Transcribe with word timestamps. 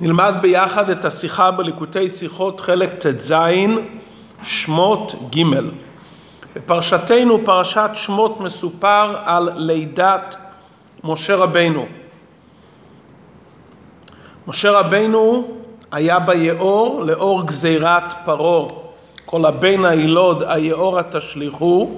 נלמד 0.00 0.34
ביחד 0.42 0.90
את 0.90 1.04
השיחה 1.04 1.50
בליקוטי 1.50 2.10
שיחות 2.10 2.60
חלק 2.60 2.92
ט"ז, 2.92 3.34
שמות 4.42 5.14
ג'. 5.36 5.42
בפרשתנו, 6.56 7.44
פרשת 7.44 7.90
שמות, 7.94 8.40
מסופר 8.40 9.16
על 9.24 9.50
לידת 9.56 10.36
משה 11.04 11.36
רבנו. 11.36 11.86
משה 14.46 14.70
רבנו 14.70 15.48
היה 15.92 16.18
ביאור 16.18 17.02
לאור 17.04 17.46
גזירת 17.46 18.14
פרעה, 18.24 18.68
כל 19.26 19.44
הבן 19.44 19.84
הילוד 19.84 20.42
היאורה 20.46 21.02
תשליכו, 21.02 21.90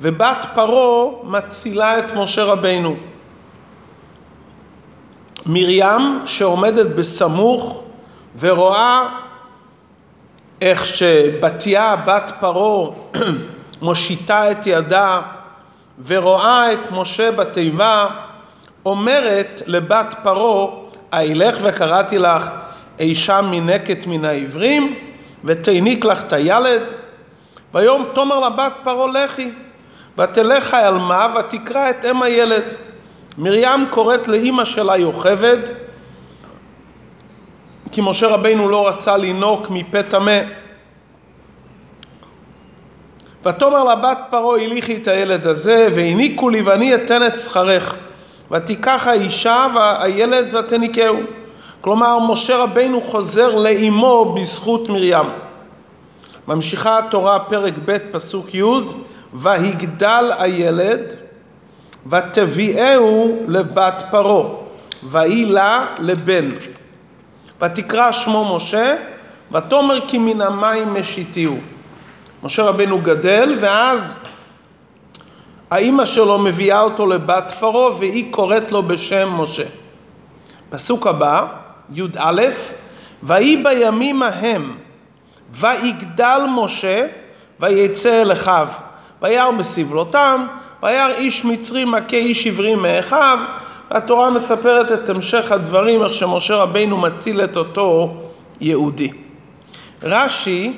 ובת 0.00 0.46
פרעה 0.54 1.12
מצילה 1.24 1.98
את 1.98 2.12
משה 2.12 2.44
רבנו. 2.44 2.96
מרים 5.46 6.20
שעומדת 6.26 6.86
בסמוך 6.86 7.82
ורואה 8.38 9.08
איך 10.60 10.86
שבתיה 10.86 11.96
בת 11.96 12.32
פרעה 12.40 12.90
מושיטה 13.82 14.50
את 14.50 14.66
ידה 14.66 15.20
ורואה 16.06 16.72
את 16.72 16.90
משה 16.90 17.30
בתיבה 17.30 18.06
אומרת 18.86 19.62
לבת 19.66 20.14
פרעה 20.22 20.66
אילך 21.20 21.58
וקראתי 21.62 22.18
לך 22.18 22.48
אישה 22.98 23.40
מינקת 23.40 24.06
מן 24.06 24.24
העברים 24.24 24.94
ותעניק 25.44 26.04
לך 26.04 26.22
את 26.22 26.32
הילד. 26.32 26.82
ויום 27.74 28.04
תאמר 28.14 28.38
לבת 28.38 28.72
פרעה 28.84 29.24
לכי 29.24 29.50
ותלך 30.18 30.74
העלמה 30.74 31.34
ותקרא 31.38 31.90
את 31.90 32.04
אם 32.04 32.22
הילד 32.22 32.72
מרים 33.38 33.86
קוראת 33.90 34.28
לאימא 34.28 34.64
שלה 34.64 34.96
יוכבד, 34.96 35.58
כי 37.92 38.00
משה 38.04 38.26
רבינו 38.26 38.68
לא 38.68 38.88
רצה 38.88 39.16
לינוק 39.16 39.70
מפה 39.70 40.02
טמא. 40.02 40.40
ותאמר 43.46 43.84
לבת 43.84 44.18
פרעה 44.30 44.62
הליכי 44.62 44.96
את 44.96 45.08
הילד 45.08 45.46
הזה 45.46 45.88
והניקו 45.94 46.50
לי 46.50 46.62
ואני 46.62 46.94
אתן 46.94 47.26
את 47.26 47.38
שכרך 47.38 47.96
ותיקח 48.50 49.06
האישה 49.06 49.66
והילד 49.74 50.54
ותניקהו. 50.54 51.16
כלומר 51.80 52.18
משה 52.18 52.56
רבינו 52.56 53.00
חוזר 53.00 53.54
לאימו 53.54 54.34
בזכות 54.34 54.88
מרים. 54.88 55.26
ממשיכה 56.48 56.98
התורה 56.98 57.38
פרק 57.38 57.74
ב' 57.84 57.98
פסוק 58.12 58.54
י' 58.54 58.62
ויגדל 59.34 60.30
הילד 60.38 61.14
ותביאהו 62.06 63.42
לבת 63.48 64.02
פרעה, 64.10 64.48
ויהי 65.02 65.44
לה 65.44 65.86
לבן. 65.98 66.50
ותקרא 67.62 68.12
שמו 68.12 68.56
משה, 68.56 68.96
ותאמר 69.52 70.08
כי 70.08 70.18
מן 70.18 70.40
המים 70.40 70.94
משיתיהו. 70.94 71.56
משה 72.42 72.62
רבנו 72.62 73.00
גדל, 73.02 73.56
ואז 73.60 74.14
האימא 75.70 76.06
שלו 76.06 76.38
מביאה 76.38 76.80
אותו 76.80 77.06
לבת 77.06 77.52
פרעה, 77.60 77.98
והיא 77.98 78.32
קוראת 78.32 78.72
לו 78.72 78.82
בשם 78.82 79.28
משה. 79.32 79.66
פסוק 80.70 81.06
הבא, 81.06 81.46
י"א, 81.94 82.42
ויהי 83.22 83.56
בימים 83.56 84.22
ההם, 84.22 84.76
ויגדל 85.54 86.40
משה, 86.56 87.06
ויצא 87.60 88.22
אל 88.22 88.32
אחיו, 88.32 88.68
וירא 89.22 89.50
בסבלותם, 89.50 90.46
וירא 90.82 91.08
איש 91.08 91.44
מצרי 91.44 91.84
מכה 91.84 92.16
איש 92.16 92.46
עברי 92.46 92.74
מאחיו, 92.74 93.38
והתורה 93.90 94.30
מספרת 94.30 94.92
את 94.92 95.08
המשך 95.08 95.52
הדברים, 95.52 96.02
איך 96.02 96.12
שמשה 96.12 96.56
רבינו 96.56 96.96
מציל 96.96 97.40
את 97.44 97.56
אותו 97.56 98.16
יהודי. 98.60 99.10
רש"י, 100.02 100.72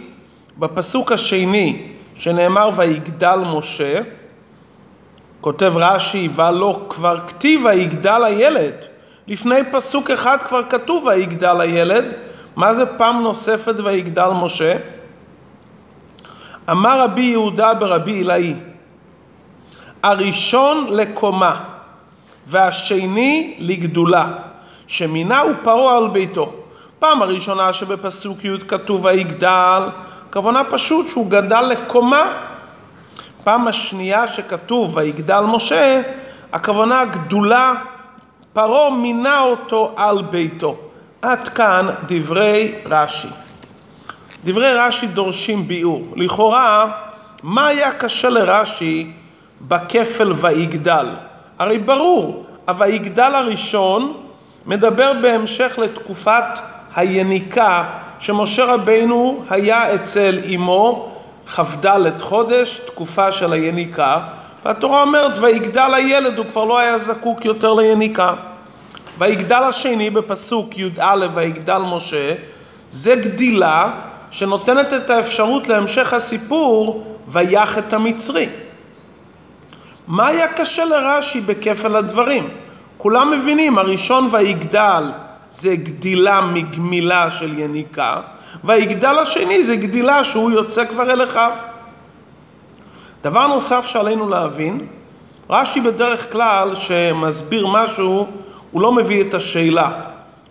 בפסוק 0.58 1.12
השני, 1.12 1.88
שנאמר 2.14 2.70
ויגדל 2.76 3.38
משה, 3.46 4.00
כותב 5.40 5.72
רש"י, 5.76 6.28
ולא 6.34 6.80
כבר 6.88 7.18
כתיב 7.26 7.64
ויגדל 7.64 8.24
הילד. 8.24 8.74
לפני 9.28 9.58
פסוק 9.72 10.10
אחד 10.10 10.36
כבר 10.48 10.60
כתוב 10.70 11.06
ויגדל 11.06 11.60
הילד, 11.60 12.04
מה 12.56 12.74
זה 12.74 12.86
פעם 12.86 13.22
נוספת 13.22 13.74
ויגדל 13.84 14.30
משה? 14.42 14.76
אמר 16.70 17.00
רבי 17.04 17.22
יהודה 17.22 17.74
ברבי 17.74 18.12
עילאי, 18.12 18.54
הראשון 20.02 20.86
לקומה 20.90 21.60
והשני 22.46 23.54
לגדולה, 23.58 24.26
שמינה 24.86 25.40
הוא 25.40 25.52
פרעה 25.62 25.96
על 25.96 26.08
ביתו. 26.08 26.52
פעם 26.98 27.22
הראשונה 27.22 27.72
שבפסוק 27.72 28.44
י' 28.44 28.58
כתוב 28.68 29.04
ויגדל, 29.04 29.82
כוונה 30.32 30.64
פשוט 30.64 31.08
שהוא 31.08 31.30
גדל 31.30 31.60
לקומה. 31.60 32.22
פעם 33.44 33.68
השנייה 33.68 34.28
שכתוב 34.28 34.96
ויגדל 34.96 35.40
משה, 35.40 36.02
הכוונה 36.52 37.04
גדולה, 37.04 37.72
פרעה 38.52 38.90
מינה 38.90 39.40
אותו 39.40 39.92
על 39.96 40.22
ביתו. 40.22 40.76
עד 41.22 41.48
כאן 41.48 41.86
דברי 42.06 42.74
רש"י. 42.86 43.43
דברי 44.44 44.72
רש"י 44.72 45.06
דורשים 45.06 45.68
ביאור. 45.68 46.02
לכאורה, 46.16 46.92
מה 47.42 47.66
היה 47.66 47.92
קשה 47.92 48.28
לרש"י 48.28 49.10
בכפל 49.60 50.32
ויגדל? 50.32 51.06
הרי 51.58 51.78
ברור, 51.78 52.46
הויגדל 52.68 53.34
הראשון 53.34 54.12
מדבר 54.66 55.12
בהמשך 55.22 55.78
לתקופת 55.78 56.44
היניקה 56.94 57.84
שמשה 58.18 58.64
רבינו 58.64 59.44
היה 59.50 59.94
אצל 59.94 60.38
אמו 60.54 61.12
כ"ד 61.46 62.20
חודש, 62.20 62.80
תקופה 62.86 63.32
של 63.32 63.52
היניקה, 63.52 64.18
והתורה 64.64 65.02
אומרת 65.02 65.38
ויגדל 65.38 65.90
הילד, 65.94 66.38
הוא 66.38 66.46
כבר 66.46 66.64
לא 66.64 66.78
היה 66.78 66.98
זקוק 66.98 67.44
יותר 67.44 67.74
ליניקה. 67.74 68.34
ויגדל 69.18 69.62
השני 69.62 70.10
בפסוק 70.10 70.78
י"א 70.78 71.26
ויגדל 71.34 71.78
משה, 71.78 72.34
זה 72.90 73.14
גדילה 73.14 73.92
שנותנת 74.34 74.92
את 74.92 75.10
האפשרות 75.10 75.68
להמשך 75.68 76.12
הסיפור 76.12 77.06
ויח 77.28 77.78
את 77.78 77.92
המצרי. 77.92 78.48
מה 80.06 80.26
היה 80.26 80.48
קשה 80.48 80.84
לרש"י 80.84 81.40
בכפל 81.40 81.96
הדברים? 81.96 82.48
כולם 82.98 83.30
מבינים, 83.30 83.78
הראשון 83.78 84.28
ויגדל 84.30 85.04
זה 85.50 85.76
גדילה 85.76 86.40
מגמילה 86.40 87.30
של 87.30 87.58
יניקה, 87.58 88.20
ויגדל 88.64 89.18
השני 89.18 89.64
זה 89.64 89.76
גדילה 89.76 90.24
שהוא 90.24 90.50
יוצא 90.50 90.84
כבר 90.84 91.10
אל 91.10 91.24
אחיו. 91.24 91.52
דבר 93.22 93.46
נוסף 93.46 93.86
שעלינו 93.86 94.28
להבין, 94.28 94.78
רש"י 95.50 95.80
בדרך 95.80 96.32
כלל 96.32 96.74
שמסביר 96.74 97.66
משהו, 97.66 98.26
הוא 98.70 98.82
לא 98.82 98.92
מביא 98.92 99.22
את 99.22 99.34
השאלה, 99.34 99.90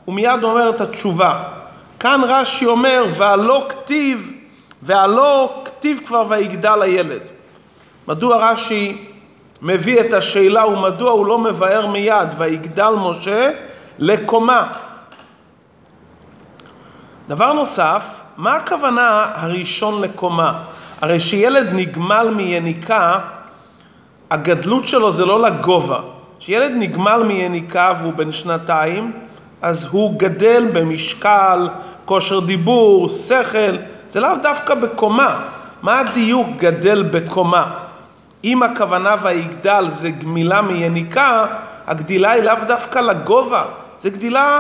הוא 0.05 0.15
מיד 0.15 0.43
אומר 0.43 0.69
את 0.69 0.81
התשובה. 0.81 1.62
כאן 2.03 2.21
רש"י 2.23 2.65
אומר, 2.65 3.05
והלא 3.09 3.65
כתיב, 3.69 4.31
והלא 4.81 5.61
כתיב 5.65 6.01
כבר 6.05 6.25
ויגדל 6.29 6.81
הילד. 6.81 7.21
מדוע 8.07 8.51
רש"י 8.51 9.07
מביא 9.61 9.99
את 9.99 10.13
השאלה 10.13 10.67
ומדוע 10.67 11.11
הוא 11.11 11.25
לא 11.25 11.39
מבאר 11.39 11.87
מיד, 11.87 12.27
ויגדל 12.37 12.93
משה 12.97 13.51
לקומה. 13.99 14.73
דבר 17.27 17.53
נוסף, 17.53 18.21
מה 18.37 18.55
הכוונה 18.55 19.25
הראשון 19.35 20.01
לקומה? 20.01 20.63
הרי 21.01 21.19
שילד 21.19 21.67
נגמל 21.73 22.29
מיניקה, 22.35 23.19
הגדלות 24.31 24.87
שלו 24.87 25.11
זה 25.11 25.25
לא 25.25 25.41
לגובה. 25.41 25.99
כשילד 26.39 26.71
נגמל 26.75 27.23
מיניקה 27.23 27.93
והוא 27.99 28.13
בן 28.13 28.31
שנתיים, 28.31 29.11
אז 29.63 29.85
הוא 29.85 30.19
גדל 30.19 30.67
במשקל, 30.73 31.67
כושר 32.05 32.39
דיבור, 32.39 33.09
שכל, 33.09 33.75
זה 34.09 34.19
לאו 34.19 34.29
דווקא 34.43 34.75
בקומה. 34.75 35.39
מה 35.81 35.99
הדיוק 35.99 36.47
גדל 36.57 37.03
בקומה? 37.03 37.71
אם 38.43 38.63
הכוונה 38.63 39.15
ויגדל 39.21 39.85
זה 39.87 40.09
גמילה 40.09 40.61
מיניקה, 40.61 41.45
הגדילה 41.87 42.31
היא 42.31 42.43
לאו 42.43 42.55
דווקא 42.67 42.99
לגובה, 42.99 43.65
זה 43.99 44.09
גדילה 44.09 44.59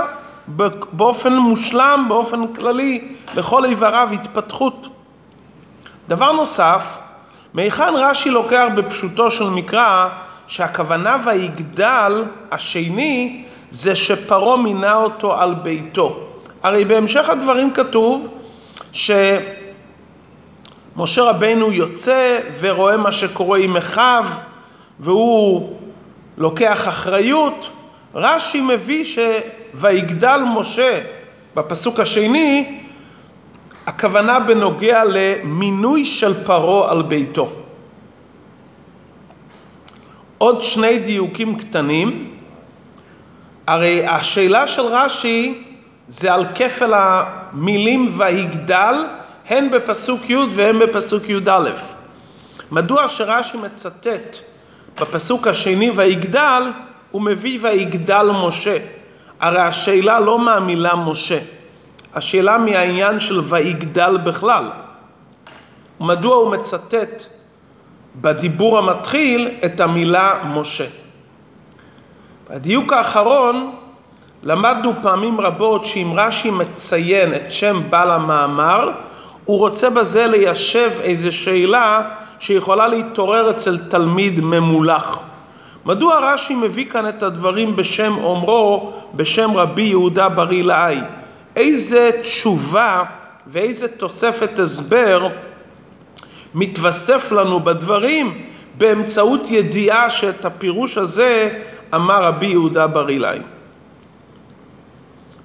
באופן 0.91 1.33
מושלם, 1.33 2.05
באופן 2.07 2.53
כללי, 2.53 3.07
לכל 3.33 3.65
איבריו 3.65 4.09
התפתחות. 4.13 4.87
דבר 6.07 6.31
נוסף, 6.31 6.97
מהיכן 7.53 7.93
רש"י 7.95 8.29
לוקח 8.29 8.65
בפשוטו 8.75 9.31
של 9.31 9.49
מקרא 9.49 10.09
שהכוונה 10.47 11.17
ויגדל 11.25 12.23
השני 12.51 13.43
זה 13.71 13.95
שפרעה 13.95 14.57
מינה 14.57 14.95
אותו 14.95 15.35
על 15.35 15.53
ביתו. 15.53 16.32
הרי 16.63 16.85
בהמשך 16.85 17.29
הדברים 17.29 17.73
כתוב 17.73 18.27
שמשה 18.91 19.23
רבנו 21.17 21.71
יוצא 21.71 22.39
ורואה 22.59 22.97
מה 22.97 23.11
שקורה 23.11 23.59
עם 23.59 23.77
אחיו 23.77 24.25
והוא 24.99 25.79
לוקח 26.37 26.87
אחריות 26.87 27.69
רש"י 28.15 28.61
מביא 28.61 29.05
שויגדל 29.05 30.41
משה 30.55 31.01
בפסוק 31.55 31.99
השני, 31.99 32.79
הכוונה 33.85 34.39
בנוגע 34.39 35.03
למינוי 35.03 36.05
של 36.05 36.45
פרעה 36.45 36.91
על 36.91 37.01
ביתו. 37.01 37.51
עוד 40.37 40.63
שני 40.63 40.99
דיוקים 40.99 41.55
קטנים. 41.55 42.29
הרי 43.67 44.07
השאלה 44.07 44.67
של 44.67 44.81
רש"י 44.81 45.63
זה 46.13 46.33
על 46.33 46.45
כפל 46.55 46.93
המילים 46.95 48.09
ויגדל, 48.17 48.95
הן 49.49 49.71
בפסוק 49.71 50.29
י' 50.29 50.35
והן 50.51 50.79
בפסוק 50.79 51.29
י"א. 51.29 51.69
מדוע 52.71 53.09
שרש"י 53.09 53.57
מצטט 53.57 54.37
בפסוק 55.01 55.47
השני 55.47 55.91
ויגדל, 55.95 56.63
הוא 57.11 57.21
מביא 57.21 57.59
ויגדל 57.61 58.29
משה. 58.45 58.77
הרי 59.39 59.59
השאלה 59.59 60.19
לא 60.19 60.39
מהמילה 60.39 60.95
משה, 60.95 61.39
השאלה 62.13 62.57
מהעניין 62.57 63.19
של 63.19 63.39
ויגדל 63.39 64.17
בכלל. 64.17 64.69
מדוע 65.99 66.35
הוא 66.35 66.51
מצטט 66.51 67.23
בדיבור 68.15 68.77
המתחיל 68.77 69.49
את 69.65 69.79
המילה 69.79 70.43
משה. 70.45 70.85
בדיוק 72.49 72.93
האחרון 72.93 73.75
למדנו 74.43 74.93
פעמים 75.01 75.41
רבות 75.41 75.85
שאם 75.85 76.11
רש"י 76.15 76.49
מציין 76.49 77.33
את 77.35 77.51
שם 77.51 77.81
בעל 77.89 78.11
המאמר, 78.11 78.89
הוא 79.45 79.59
רוצה 79.59 79.89
בזה 79.89 80.27
ליישב 80.27 80.91
איזו 81.01 81.31
שאלה 81.31 82.01
שיכולה 82.39 82.87
להתעורר 82.87 83.49
אצל 83.49 83.77
תלמיד 83.77 84.39
ממולח. 84.41 85.19
מדוע 85.85 86.33
רש"י 86.33 86.55
מביא 86.55 86.85
כאן 86.85 87.07
את 87.07 87.23
הדברים 87.23 87.75
בשם 87.75 88.17
אומרו, 88.23 88.93
בשם 89.13 89.57
רבי 89.57 89.81
יהודה 89.81 90.29
בר 90.29 90.51
אילאי? 90.51 90.97
איזה 91.55 92.09
תשובה 92.21 93.03
ואיזה 93.47 93.87
תוספת 93.87 94.59
הסבר 94.59 95.27
מתווסף 96.55 97.31
לנו 97.31 97.59
בדברים 97.59 98.41
באמצעות 98.77 99.51
ידיעה 99.51 100.09
שאת 100.09 100.45
הפירוש 100.45 100.97
הזה 100.97 101.59
אמר 101.95 102.23
רבי 102.23 102.47
יהודה 102.47 102.87
בר 102.87 103.09
אילאי. 103.09 103.39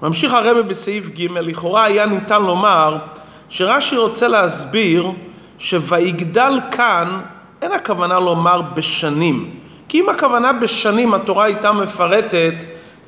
ממשיך 0.03 0.33
הרבה 0.33 0.63
בסעיף 0.63 1.09
ג', 1.09 1.31
לכאורה 1.31 1.85
היה 1.85 2.07
ניתן 2.07 2.43
לומר 2.43 2.99
שרש"י 3.49 3.97
רוצה 3.97 4.29
להסביר 4.29 5.13
שויגדל 5.59 6.61
כאן 6.71 7.21
אין 7.63 7.73
הכוונה 7.73 8.21
לומר 8.21 8.63
בשנים. 8.63 9.55
כי 9.89 10.01
אם 10.01 10.09
הכוונה 10.09 10.53
בשנים, 10.53 11.15
התורה 11.15 11.45
הייתה 11.45 11.73
מפרטת 11.73 12.55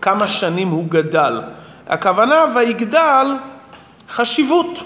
כמה 0.00 0.28
שנים 0.28 0.68
הוא 0.68 0.86
גדל. 0.88 1.40
הכוונה 1.88 2.44
ויגדל 2.54 3.26
חשיבות. 4.10 4.82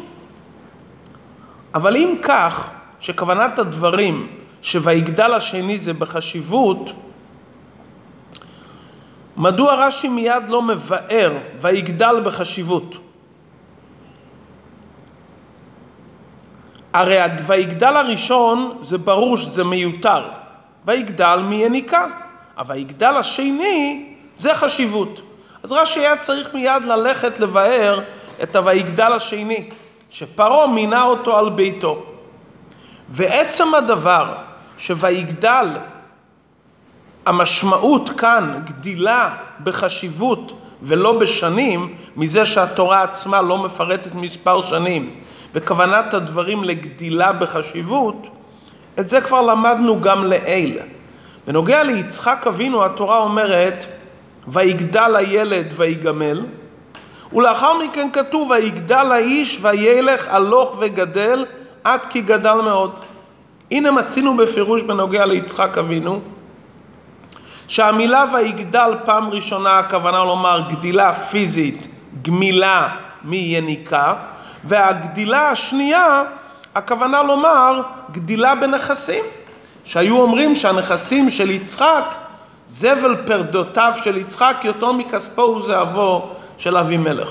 אבל 1.75 1.97
אם 1.97 2.15
כך, 2.23 2.69
שכוונת 3.01 3.59
הדברים 3.59 4.27
שויגדל 4.63 5.33
השני 5.33 5.79
זה 5.79 5.93
בחשיבות, 5.93 6.93
מדוע 9.37 9.75
רש"י 9.75 10.09
מיד 10.09 10.49
לא 10.49 10.63
מבאר 10.63 11.33
ויגדל 11.61 12.21
בחשיבות? 12.25 12.97
הרי 16.93 17.19
ויגדל 17.47 17.97
הראשון 17.97 18.79
זה 18.83 18.99
ברור 18.99 19.37
שזה 19.37 19.65
מיותר, 19.65 20.29
ויגדל 20.85 21.41
מיניקה, 21.45 22.07
אבל 22.59 22.75
ויגדל 22.75 23.17
השני 23.17 24.15
זה 24.37 24.55
חשיבות. 24.55 25.21
אז 25.63 25.73
רש"י 25.73 26.01
היה 26.01 26.17
צריך 26.17 26.55
מיד 26.55 26.85
ללכת 26.85 27.41
לבאר 27.41 28.01
את 28.43 28.57
הויגדל 28.57 29.13
השני, 29.13 29.71
שפרעה 30.11 30.67
מינה 30.67 31.05
אותו 31.05 31.39
על 31.39 31.51
ביתו. 31.51 32.03
ועצם 33.09 33.75
הדבר 33.75 34.35
שויגדל, 34.79 35.69
המשמעות 37.27 38.11
כאן 38.11 38.61
גדילה 38.65 39.35
בחשיבות 39.63 40.53
ולא 40.83 41.19
בשנים, 41.19 41.95
מזה 42.17 42.45
שהתורה 42.47 43.03
עצמה 43.03 43.43
לא 43.43 43.59
מפרטת 43.59 44.15
מספר 44.15 44.61
שנים, 44.61 45.15
וכוונת 45.55 46.15
הדברים 46.15 46.65
לגדילה 46.65 47.33
בחשיבות, 47.33 48.29
את 49.01 49.09
זה 49.09 49.21
כבר 49.21 49.41
למדנו 49.41 50.01
גם 50.01 50.25
לעיל. 50.25 50.79
בנוגע 51.47 51.83
ליצחק 51.83 52.47
אבינו 52.47 52.85
התורה 52.85 53.19
אומרת 53.19 53.87
ויגדל 54.49 55.17
הילד 55.17 55.73
ויגמל 55.77 56.47
ולאחר 57.33 57.79
מכן 57.79 58.09
כתוב 58.13 58.51
ויגדל 58.51 59.13
האיש 59.13 59.59
וילך 59.63 60.29
הלוך 60.29 60.77
וגדל 60.81 61.45
עד 61.85 62.01
כי 62.11 62.21
גדל 62.21 62.55
מאוד. 62.65 63.01
הנה 63.71 63.91
מצינו 63.91 64.37
בפירוש 64.37 64.83
בנוגע 64.83 65.27
ליצחק 65.27 65.79
אבינו, 65.79 66.21
שהמילה 67.75 68.25
ויגדל 68.33 68.95
פעם 69.05 69.31
ראשונה 69.31 69.79
הכוונה 69.79 70.25
לומר 70.25 70.61
גדילה 70.71 71.15
פיזית, 71.15 71.89
גמילה 72.23 72.89
מיניקה, 73.25 74.15
והגדילה 74.65 75.51
השנייה 75.51 76.23
הכוונה 76.75 77.23
לומר 77.23 77.81
גדילה 78.11 78.55
בנכסים, 78.55 79.25
שהיו 79.85 80.21
אומרים 80.21 80.55
שהנכסים 80.55 81.31
של 81.31 81.51
יצחק, 81.51 82.15
זבל 82.67 83.17
פרדותיו 83.27 83.93
של 84.05 84.17
יצחק 84.17 84.57
יותר 84.65 84.93
מכספו 84.93 85.43
וזהבו 85.43 86.29
של 86.59 86.77
אבימלך. 86.77 87.31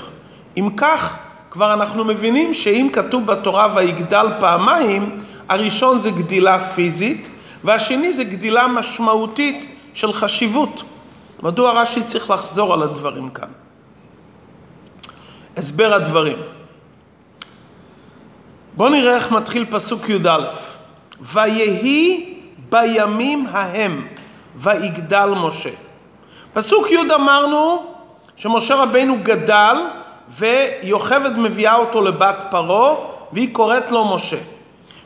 אם 0.56 0.68
כך, 0.76 1.16
כבר 1.50 1.72
אנחנו 1.72 2.04
מבינים 2.04 2.54
שאם 2.54 2.88
כתוב 2.92 3.26
בתורה 3.26 3.68
ויגדל 3.74 4.26
פעמיים, 4.40 5.18
הראשון 5.48 6.00
זה 6.00 6.10
גדילה 6.10 6.60
פיזית, 6.60 7.28
והשני 7.64 8.12
זה 8.12 8.24
גדילה 8.24 8.66
משמעותית 8.66 9.73
של 9.94 10.12
חשיבות. 10.12 10.82
מדוע 11.42 11.82
רש"י 11.82 12.02
צריך 12.02 12.30
לחזור 12.30 12.72
על 12.72 12.82
הדברים 12.82 13.30
כאן? 13.30 13.48
הסבר 15.56 15.94
הדברים. 15.94 16.38
בואו 18.76 18.88
נראה 18.88 19.16
איך 19.16 19.30
מתחיל 19.30 19.66
פסוק 19.70 20.08
י"א: 20.08 20.38
ויהי 21.20 22.34
בימים 22.70 23.46
ההם 23.50 24.06
ויגדל 24.56 25.28
משה. 25.36 25.70
פסוק 26.52 26.90
י' 26.90 27.14
אמרנו 27.14 27.86
שמשה 28.36 28.74
רבינו 28.74 29.16
גדל 29.22 29.76
ויוכבד 30.28 31.38
מביאה 31.38 31.76
אותו 31.76 32.00
לבת 32.02 32.36
פרעה 32.50 32.94
והיא 33.32 33.54
קוראת 33.54 33.90
לו 33.90 34.14
משה. 34.14 34.38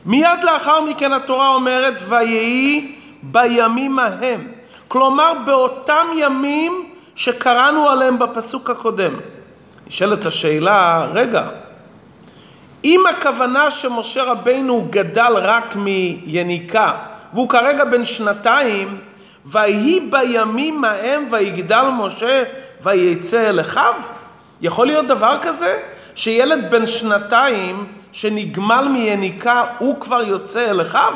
מיד 0.04 0.38
לאחר 0.42 0.80
מכן 0.80 1.12
התורה 1.12 1.54
אומרת 1.54 2.02
ויהי 2.08 2.94
בימים 3.22 3.98
ההם. 3.98 4.57
כלומר 4.88 5.32
באותם 5.46 6.06
ימים 6.16 6.90
שקראנו 7.14 7.88
עליהם 7.88 8.18
בפסוק 8.18 8.70
הקודם. 8.70 9.14
נשאלת 9.86 10.26
השאלה, 10.26 11.06
רגע, 11.12 11.48
אם 12.84 13.04
הכוונה 13.10 13.70
שמשה 13.70 14.22
רבינו 14.22 14.86
גדל 14.90 15.32
רק 15.36 15.76
מיניקה 15.76 16.96
והוא 17.32 17.48
כרגע 17.48 17.84
בן 17.84 18.04
שנתיים, 18.04 18.98
ויהי 19.46 20.00
בימים 20.00 20.84
ההם 20.84 21.26
ויגדל 21.30 21.84
משה 21.98 22.42
ויצא 22.82 23.48
אל 23.48 23.60
אחיו? 23.60 23.94
יכול 24.60 24.86
להיות 24.86 25.06
דבר 25.06 25.36
כזה? 25.42 25.78
שילד 26.14 26.70
בן 26.70 26.86
שנתיים 26.86 27.86
שנגמל 28.12 28.88
מיניקה 28.92 29.64
הוא 29.78 30.00
כבר 30.00 30.22
יוצא 30.22 30.70
אל 30.70 30.82
אחיו? 30.82 31.14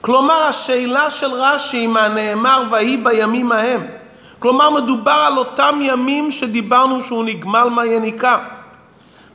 כלומר 0.00 0.42
השאלה 0.42 1.10
של 1.10 1.32
רש"י 1.32 1.86
מהנאמר 1.86 2.62
ויהי 2.70 2.96
בימים 2.96 3.52
ההם. 3.52 3.86
כלומר 4.38 4.70
מדובר 4.70 5.24
על 5.26 5.38
אותם 5.38 5.78
ימים 5.82 6.30
שדיברנו 6.30 7.02
שהוא 7.02 7.24
נגמל 7.24 7.68
מהיניקה. 7.68 8.38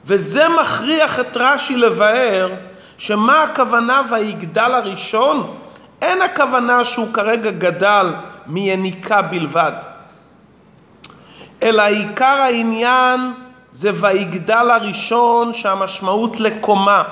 וזה 0.06 0.50
מכריח 0.62 1.20
את 1.20 1.38
רש"י 1.38 1.76
לבאר 1.76 2.50
שמה 2.98 3.44
הכוונה 3.44 4.02
ויגדל 4.10 4.72
הראשון? 4.74 5.56
אין 6.02 6.22
הכוונה 6.22 6.84
שהוא 6.84 7.14
כרגע 7.14 7.52
גדל 7.52 8.14
מיניקה 8.48 9.22
בלבד. 9.22 9.72
אלא 11.64 11.82
עיקר 11.82 12.26
העניין 12.26 13.34
זה 13.72 13.92
ויגדל 14.00 14.70
הראשון 14.70 15.54
שהמשמעות 15.54 16.40
לקומה. 16.40 17.04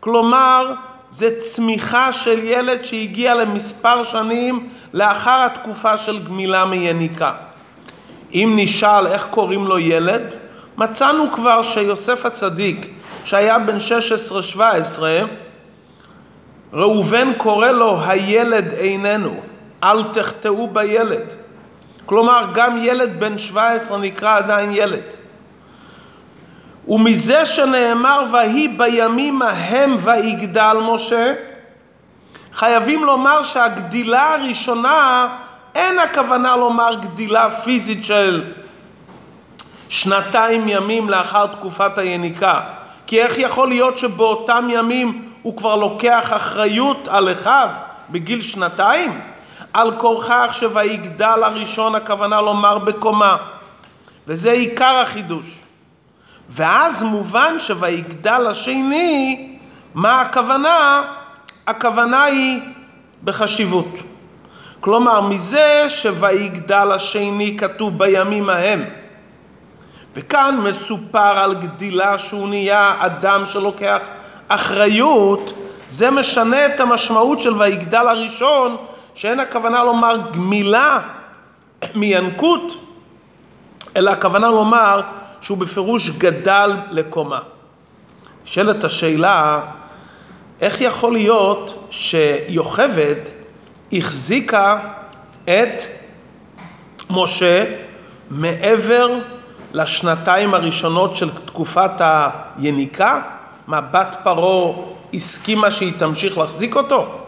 כלומר, 0.00 0.74
זה 1.12 1.38
צמיחה 1.38 2.12
של 2.12 2.38
ילד 2.42 2.84
שהגיע 2.84 3.34
למספר 3.34 4.02
שנים 4.04 4.68
לאחר 4.92 5.46
התקופה 5.46 5.96
של 5.96 6.18
גמילה 6.24 6.64
מיניקה. 6.64 7.32
אם 8.34 8.52
נשאל 8.56 9.06
איך 9.06 9.26
קוראים 9.30 9.64
לו 9.66 9.78
ילד, 9.78 10.22
מצאנו 10.78 11.32
כבר 11.32 11.62
שיוסף 11.62 12.26
הצדיק, 12.26 12.90
שהיה 13.24 13.58
בן 13.58 13.76
16-17, 14.56 14.58
ראובן 16.72 17.32
קורא 17.36 17.70
לו 17.70 17.98
הילד 18.06 18.72
איננו, 18.72 19.40
אל 19.84 20.04
תחטאו 20.04 20.68
בילד. 20.68 21.34
כלומר, 22.06 22.44
גם 22.54 22.78
ילד 22.82 23.20
בן 23.20 23.38
17 23.38 23.98
נקרא 23.98 24.36
עדיין 24.36 24.70
ילד. 24.74 25.21
ומזה 26.88 27.46
שנאמר 27.46 28.24
ויהי 28.32 28.68
בימים 28.68 29.42
ההם 29.42 29.96
ויגדל 29.98 30.76
משה, 30.82 31.34
חייבים 32.52 33.04
לומר 33.04 33.42
שהגדילה 33.42 34.34
הראשונה 34.34 35.28
אין 35.74 35.98
הכוונה 35.98 36.56
לומר 36.56 36.94
גדילה 36.94 37.50
פיזית 37.50 38.04
של 38.04 38.52
שנתיים 39.88 40.68
ימים 40.68 41.10
לאחר 41.10 41.46
תקופת 41.46 41.98
היניקה. 41.98 42.60
כי 43.06 43.22
איך 43.22 43.38
יכול 43.38 43.68
להיות 43.68 43.98
שבאותם 43.98 44.68
ימים 44.70 45.28
הוא 45.42 45.56
כבר 45.56 45.76
לוקח 45.76 46.32
אחריות 46.32 47.08
על 47.08 47.32
אחיו 47.32 47.68
בגיל 48.10 48.42
שנתיים? 48.42 49.20
על 49.72 49.96
כורכך 49.98 50.50
שויגדל 50.52 51.40
הראשון 51.42 51.94
הכוונה 51.94 52.40
לומר 52.40 52.78
בקומה. 52.78 53.36
וזה 54.26 54.52
עיקר 54.52 54.94
החידוש. 55.02 55.61
ואז 56.54 57.02
מובן 57.02 57.58
שויגדל 57.58 58.46
השני, 58.50 59.48
מה 59.94 60.20
הכוונה? 60.20 61.02
הכוונה 61.66 62.22
היא 62.22 62.60
בחשיבות. 63.24 63.94
כלומר, 64.80 65.20
מזה 65.20 65.86
שויגדל 65.88 66.92
השני 66.92 67.56
כתוב 67.58 67.98
בימים 67.98 68.50
ההם. 68.50 68.84
וכאן 70.14 70.60
מסופר 70.62 71.38
על 71.38 71.54
גדילה 71.54 72.18
שהוא 72.18 72.48
נהיה 72.48 72.94
אדם 72.98 73.46
שלוקח 73.46 74.00
אחריות, 74.48 75.52
זה 75.88 76.10
משנה 76.10 76.66
את 76.66 76.80
המשמעות 76.80 77.40
של 77.40 77.52
ויגדל 77.52 78.08
הראשון, 78.08 78.76
שאין 79.14 79.40
הכוונה 79.40 79.84
לומר 79.84 80.16
גמילה 80.32 80.98
מינקות, 81.94 82.76
אלא 83.96 84.10
הכוונה 84.10 84.48
לומר 84.50 85.00
שהוא 85.42 85.58
בפירוש 85.58 86.10
גדל 86.10 86.70
לקומה. 86.90 87.40
נשאלת 88.44 88.84
השאלה, 88.84 89.62
איך 90.60 90.80
יכול 90.80 91.12
להיות 91.12 91.88
שיוכבד 91.90 93.14
החזיקה 93.92 94.78
את 95.44 95.82
משה 97.10 97.64
מעבר 98.30 99.18
לשנתיים 99.72 100.54
הראשונות 100.54 101.16
של 101.16 101.30
תקופת 101.30 101.90
היניקה? 102.00 103.20
מה, 103.66 103.80
בת 103.80 104.16
פרעה 104.24 104.74
הסכימה 105.14 105.70
שהיא 105.70 105.92
תמשיך 105.98 106.38
להחזיק 106.38 106.76
אותו? 106.76 107.18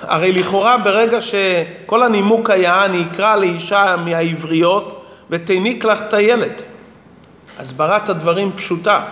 הרי 0.00 0.32
לכאורה 0.32 0.78
ברגע 0.78 1.20
שכל 1.20 2.02
הנימוק 2.02 2.50
היה, 2.50 2.84
אני 2.84 3.04
אקרא 3.12 3.36
לאישה 3.36 3.96
מהעבריות 3.96 5.04
ותיניק 5.30 5.84
לך 5.84 6.00
את 6.00 6.14
הילד. 6.14 6.62
הסברת 7.62 8.08
הדברים 8.08 8.52
פשוטה. 8.56 9.04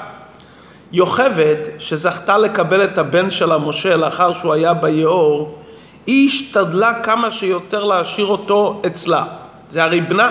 יוכבד, 0.92 1.56
שזכתה 1.78 2.38
לקבל 2.38 2.84
את 2.84 2.98
הבן 2.98 3.30
שלה, 3.30 3.58
משה, 3.58 3.96
לאחר 3.96 4.34
שהוא 4.34 4.52
היה 4.52 4.74
ביאור, 4.74 5.58
היא 6.06 6.28
השתדלה 6.28 7.02
כמה 7.02 7.30
שיותר 7.30 7.84
להשאיר 7.84 8.26
אותו 8.26 8.82
אצלה. 8.86 9.24
זה 9.68 9.84
הרי 9.84 10.00
בנה. 10.00 10.30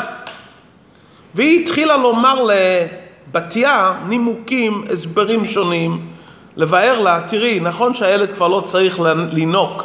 והיא 1.35 1.61
התחילה 1.61 1.97
לומר 1.97 2.45
לבתיה 3.29 3.99
נימוקים, 4.07 4.83
הסברים 4.93 5.45
שונים, 5.45 6.07
לבאר 6.55 6.99
לה, 6.99 7.21
תראי, 7.27 7.59
נכון 7.59 7.93
שהילד 7.93 8.31
כבר 8.31 8.47
לא 8.47 8.61
צריך 8.65 8.99
לינוק, 9.31 9.83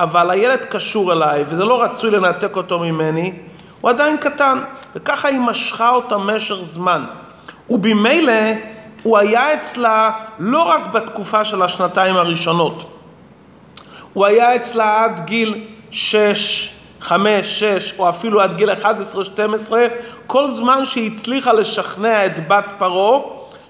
אבל 0.00 0.30
הילד 0.30 0.60
קשור 0.60 1.12
אליי, 1.12 1.44
וזה 1.48 1.64
לא 1.64 1.82
רצוי 1.82 2.10
לנתק 2.10 2.56
אותו 2.56 2.78
ממני, 2.78 3.32
הוא 3.80 3.90
עדיין 3.90 4.16
קטן, 4.16 4.58
וככה 4.94 5.28
היא 5.28 5.40
משכה 5.40 5.90
אותה 5.90 6.18
משך 6.18 6.56
זמן. 6.60 7.04
ובמילא 7.70 8.32
הוא 9.02 9.18
היה 9.18 9.54
אצלה 9.54 10.10
לא 10.38 10.62
רק 10.62 10.82
בתקופה 10.92 11.44
של 11.44 11.62
השנתיים 11.62 12.16
הראשונות, 12.16 12.90
הוא 14.12 14.26
היה 14.26 14.56
אצלה 14.56 15.04
עד 15.04 15.20
גיל 15.24 15.64
שש, 15.90 16.72
חמש, 17.00 17.60
שש, 17.60 17.94
או 17.98 18.08
אפילו 18.08 18.40
עד 18.40 18.54
גיל 18.54 18.70
11-12, 18.70 19.72
כל 20.26 20.50
זמן 20.50 20.84
שהיא 20.84 21.12
הצליחה 21.12 21.52
לשכנע 21.52 22.26
את 22.26 22.48
בת 22.48 22.64
פרעה 22.78 23.20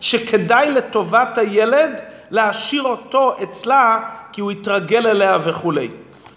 שכדאי 0.01 0.71
לטובת 0.71 1.39
הילד 1.39 2.01
להשאיר 2.31 2.83
אותו 2.83 3.35
אצלה 3.43 4.01
כי 4.33 4.41
הוא 4.41 4.53
יתרגל 4.53 5.07
אליה 5.07 5.39
וכולי. 5.45 5.89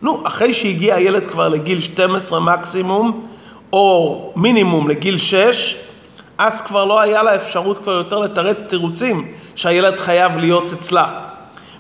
נו, 0.02 0.28
אחרי 0.28 0.54
שהגיע 0.54 0.96
הילד 0.96 1.26
כבר 1.26 1.50
לגיל 1.50 1.82
12 1.82 2.40
מקסימום, 2.40 3.28
או 3.74 4.34
מינימום 4.36 4.90
לגיל 4.90 5.18
6, 5.18 5.78
אז 6.42 6.62
כבר 6.62 6.86
לא 6.86 7.00
היה 7.00 7.24
לה 7.24 7.36
אפשרות 7.36 7.78
כבר 7.78 7.92
יותר 7.92 8.20
לתרץ 8.20 8.62
תירוצים 8.62 9.32
שהילד 9.56 10.00
חייב 10.00 10.38
להיות 10.38 10.74
אצלה. 10.74 11.08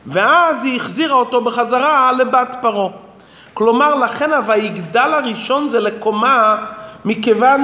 ואז 0.05 0.63
היא 0.63 0.75
החזירה 0.75 1.15
אותו 1.15 1.41
בחזרה 1.43 2.11
לבת 2.11 2.55
פרעה. 2.61 2.89
כלומר, 3.53 3.95
לכן 3.95 4.33
ה"ויגדל" 4.33 5.13
הראשון 5.13 5.67
זה 5.67 5.79
לקומה, 5.79 6.65
מכיוון 7.05 7.63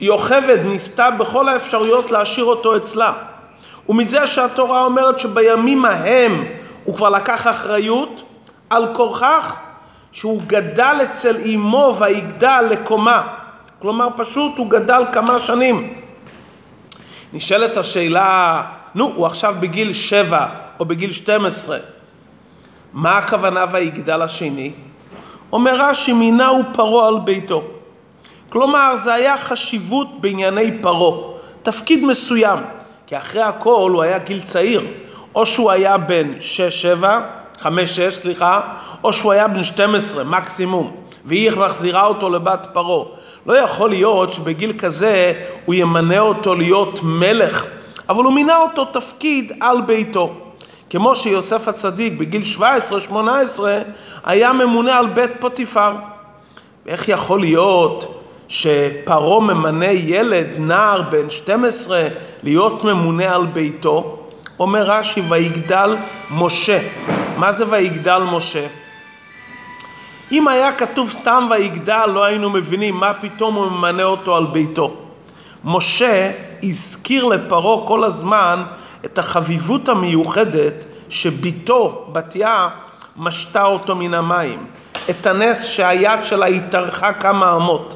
שיוכבד 0.00 0.58
ניסתה 0.64 1.10
בכל 1.10 1.48
האפשרויות 1.48 2.10
להשאיר 2.10 2.46
אותו 2.46 2.76
אצלה. 2.76 3.12
ומזה 3.88 4.26
שהתורה 4.26 4.84
אומרת 4.84 5.18
שבימים 5.18 5.84
ההם 5.84 6.44
הוא 6.84 6.96
כבר 6.96 7.10
לקח 7.10 7.46
אחריות, 7.46 8.22
על 8.70 8.94
כורכך 8.94 9.54
שהוא 10.12 10.42
גדל 10.46 10.96
אצל 11.02 11.36
אמו 11.54 11.96
ויגדל 11.98 12.64
לקומה. 12.70 13.37
כלומר, 13.80 14.08
פשוט 14.16 14.52
הוא 14.56 14.70
גדל 14.70 15.02
כמה 15.12 15.38
שנים. 15.38 15.94
נשאלת 17.32 17.76
השאלה, 17.76 18.62
נו, 18.94 19.12
הוא 19.14 19.26
עכשיו 19.26 19.54
בגיל 19.60 19.92
שבע 19.92 20.46
או 20.80 20.84
בגיל 20.84 21.12
12, 21.12 21.78
מה 22.92 23.18
הכוונה 23.18 23.64
ויגדל 23.72 24.22
השני? 24.22 24.72
אומר 25.52 25.74
רש"י, 25.74 26.12
מינהו 26.12 26.62
פרעה 26.74 27.08
על 27.08 27.18
ביתו. 27.24 27.62
כלומר, 28.48 28.96
זה 28.96 29.14
היה 29.14 29.38
חשיבות 29.38 30.20
בענייני 30.20 30.82
פרעה, 30.82 31.20
תפקיד 31.62 32.04
מסוים, 32.04 32.58
כי 33.06 33.16
אחרי 33.16 33.42
הכל 33.42 33.90
הוא 33.94 34.02
היה 34.02 34.18
גיל 34.18 34.40
צעיר, 34.40 34.86
או 35.34 35.46
שהוא 35.46 35.70
היה 35.70 35.98
בן 35.98 36.32
6-7, 37.00 37.04
5-6 37.58 37.64
סליחה, 38.10 38.60
או 39.04 39.12
שהוא 39.12 39.32
היה 39.32 39.48
בן 39.48 39.62
12 39.62 40.24
מקסימום, 40.24 40.96
והיא 41.24 41.50
מחזירה 41.50 42.06
אותו 42.06 42.30
לבת 42.30 42.66
פרעה. 42.72 43.04
לא 43.48 43.54
יכול 43.54 43.90
להיות 43.90 44.32
שבגיל 44.32 44.72
כזה 44.78 45.32
הוא 45.64 45.74
ימנה 45.74 46.18
אותו 46.18 46.54
להיות 46.54 47.00
מלך, 47.02 47.64
אבל 48.08 48.24
הוא 48.24 48.32
מינה 48.32 48.56
אותו 48.56 48.84
תפקיד 48.84 49.52
על 49.60 49.80
ביתו. 49.80 50.34
כמו 50.90 51.16
שיוסף 51.16 51.68
הצדיק 51.68 52.12
בגיל 52.12 52.42
17-18 52.58 52.62
היה 54.24 54.52
ממונה 54.52 54.98
על 54.98 55.06
בית 55.06 55.30
פוטיפר. 55.40 55.92
איך 56.86 57.08
יכול 57.08 57.40
להיות 57.40 58.22
שפרעה 58.48 59.40
ממנה 59.40 59.92
ילד, 59.92 60.46
נער 60.58 61.02
בן 61.02 61.30
12, 61.30 62.08
להיות 62.42 62.84
ממונה 62.84 63.34
על 63.34 63.46
ביתו? 63.46 64.18
אומר 64.60 64.84
רש"י, 64.84 65.22
ויגדל 65.28 65.96
משה. 66.30 66.78
מה 67.36 67.52
זה 67.52 67.64
ויגדל 67.70 68.22
משה? 68.32 68.66
אם 70.32 70.48
היה 70.48 70.72
כתוב 70.72 71.10
סתם 71.10 71.46
ויגדל, 71.50 72.06
לא 72.06 72.24
היינו 72.24 72.50
מבינים 72.50 72.94
מה 72.94 73.14
פתאום 73.14 73.54
הוא 73.54 73.66
ממנה 73.66 74.02
אותו 74.02 74.36
על 74.36 74.46
ביתו. 74.46 74.94
משה 75.64 76.32
הזכיר 76.62 77.24
לפרעה 77.24 77.86
כל 77.86 78.04
הזמן 78.04 78.62
את 79.04 79.18
החביבות 79.18 79.88
המיוחדת 79.88 80.84
שביתו, 81.08 82.06
בתיה, 82.12 82.68
משתה 83.16 83.64
אותו 83.64 83.96
מן 83.96 84.14
המים. 84.14 84.66
את 85.10 85.26
הנס 85.26 85.64
שהיד 85.64 86.24
שלה 86.24 86.46
התארכה 86.46 87.12
כמה 87.12 87.56
אמות. 87.56 87.94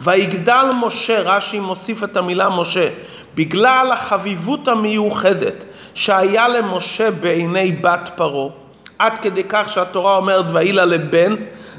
ויגדל 0.00 0.66
משה, 0.80 1.20
רש"י 1.20 1.60
מוסיף 1.60 2.04
את 2.04 2.16
המילה 2.16 2.48
משה, 2.48 2.88
בגלל 3.34 3.92
החביבות 3.92 4.68
המיוחדת 4.68 5.64
שהיה 5.94 6.48
למשה 6.48 7.10
בעיני 7.10 7.72
בת 7.72 8.10
פרעה, 8.16 8.48
עד 8.98 9.18
כדי 9.18 9.42
כך 9.48 9.72
שהתורה 9.72 10.16
אומרת 10.16 10.44
ויהי 10.52 10.72
לה 10.72 10.84
לבן, 10.84 11.34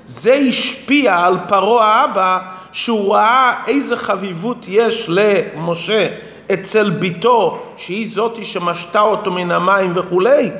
זה 0.05 0.33
השפיע 0.33 1.25
על 1.25 1.37
פרעה 1.47 2.01
האבא, 2.01 2.39
שהוא 2.71 3.13
ראה 3.13 3.53
איזה 3.67 3.95
חביבות 3.95 4.65
יש 4.69 5.05
למשה 5.09 6.07
אצל 6.53 6.89
ביתו, 6.89 7.59
שהיא 7.77 8.09
זאתי 8.13 8.43
שמשתה 8.43 9.01
אותו 9.01 9.31
מן 9.31 9.51
המים 9.51 9.91
וכולי. 9.95 10.51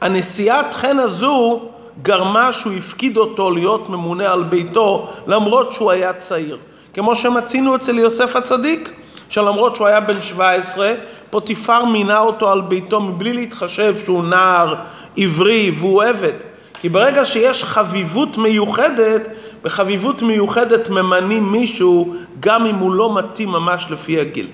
הנשיאת 0.00 0.74
חן 0.74 0.98
הזו 0.98 1.60
גרמה 2.02 2.52
שהוא 2.52 2.72
הפקיד 2.72 3.16
אותו 3.16 3.50
להיות 3.50 3.88
ממונה 3.88 4.32
על 4.32 4.42
ביתו 4.42 5.08
למרות 5.26 5.72
שהוא 5.72 5.90
היה 5.90 6.12
צעיר. 6.12 6.58
כמו 6.94 7.16
שמצינו 7.16 7.76
אצל 7.76 7.98
יוסף 7.98 8.36
הצדיק, 8.36 8.92
שלמרות 9.28 9.76
שהוא 9.76 9.86
היה 9.86 10.00
בן 10.00 10.22
17, 10.22 10.92
פוטיפר 11.30 11.84
מינה 11.84 12.18
אותו 12.18 12.50
על 12.50 12.60
ביתו 12.60 13.00
מבלי 13.00 13.32
להתחשב 13.32 13.96
שהוא 14.04 14.24
נער 14.24 14.74
עברי 15.16 15.72
והוא 15.74 16.02
עבד. 16.02 16.51
כי 16.82 16.88
ברגע 16.88 17.24
שיש 17.24 17.64
חביבות 17.64 18.38
מיוחדת, 18.38 19.28
בחביבות 19.62 20.22
מיוחדת 20.22 20.88
ממנים 20.88 21.52
מישהו 21.52 22.14
גם 22.40 22.66
אם 22.66 22.74
הוא 22.74 22.94
לא 22.94 23.14
מתאים 23.14 23.48
ממש 23.48 23.86
לפי 23.90 24.20
הגיל. 24.20 24.48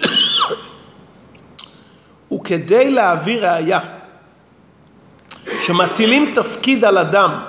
וכדי 2.34 2.90
להביא 2.90 3.40
ראיה 3.40 3.80
שמטילים 5.58 6.32
תפקיד 6.34 6.84
על 6.84 6.98
אדם 6.98 7.44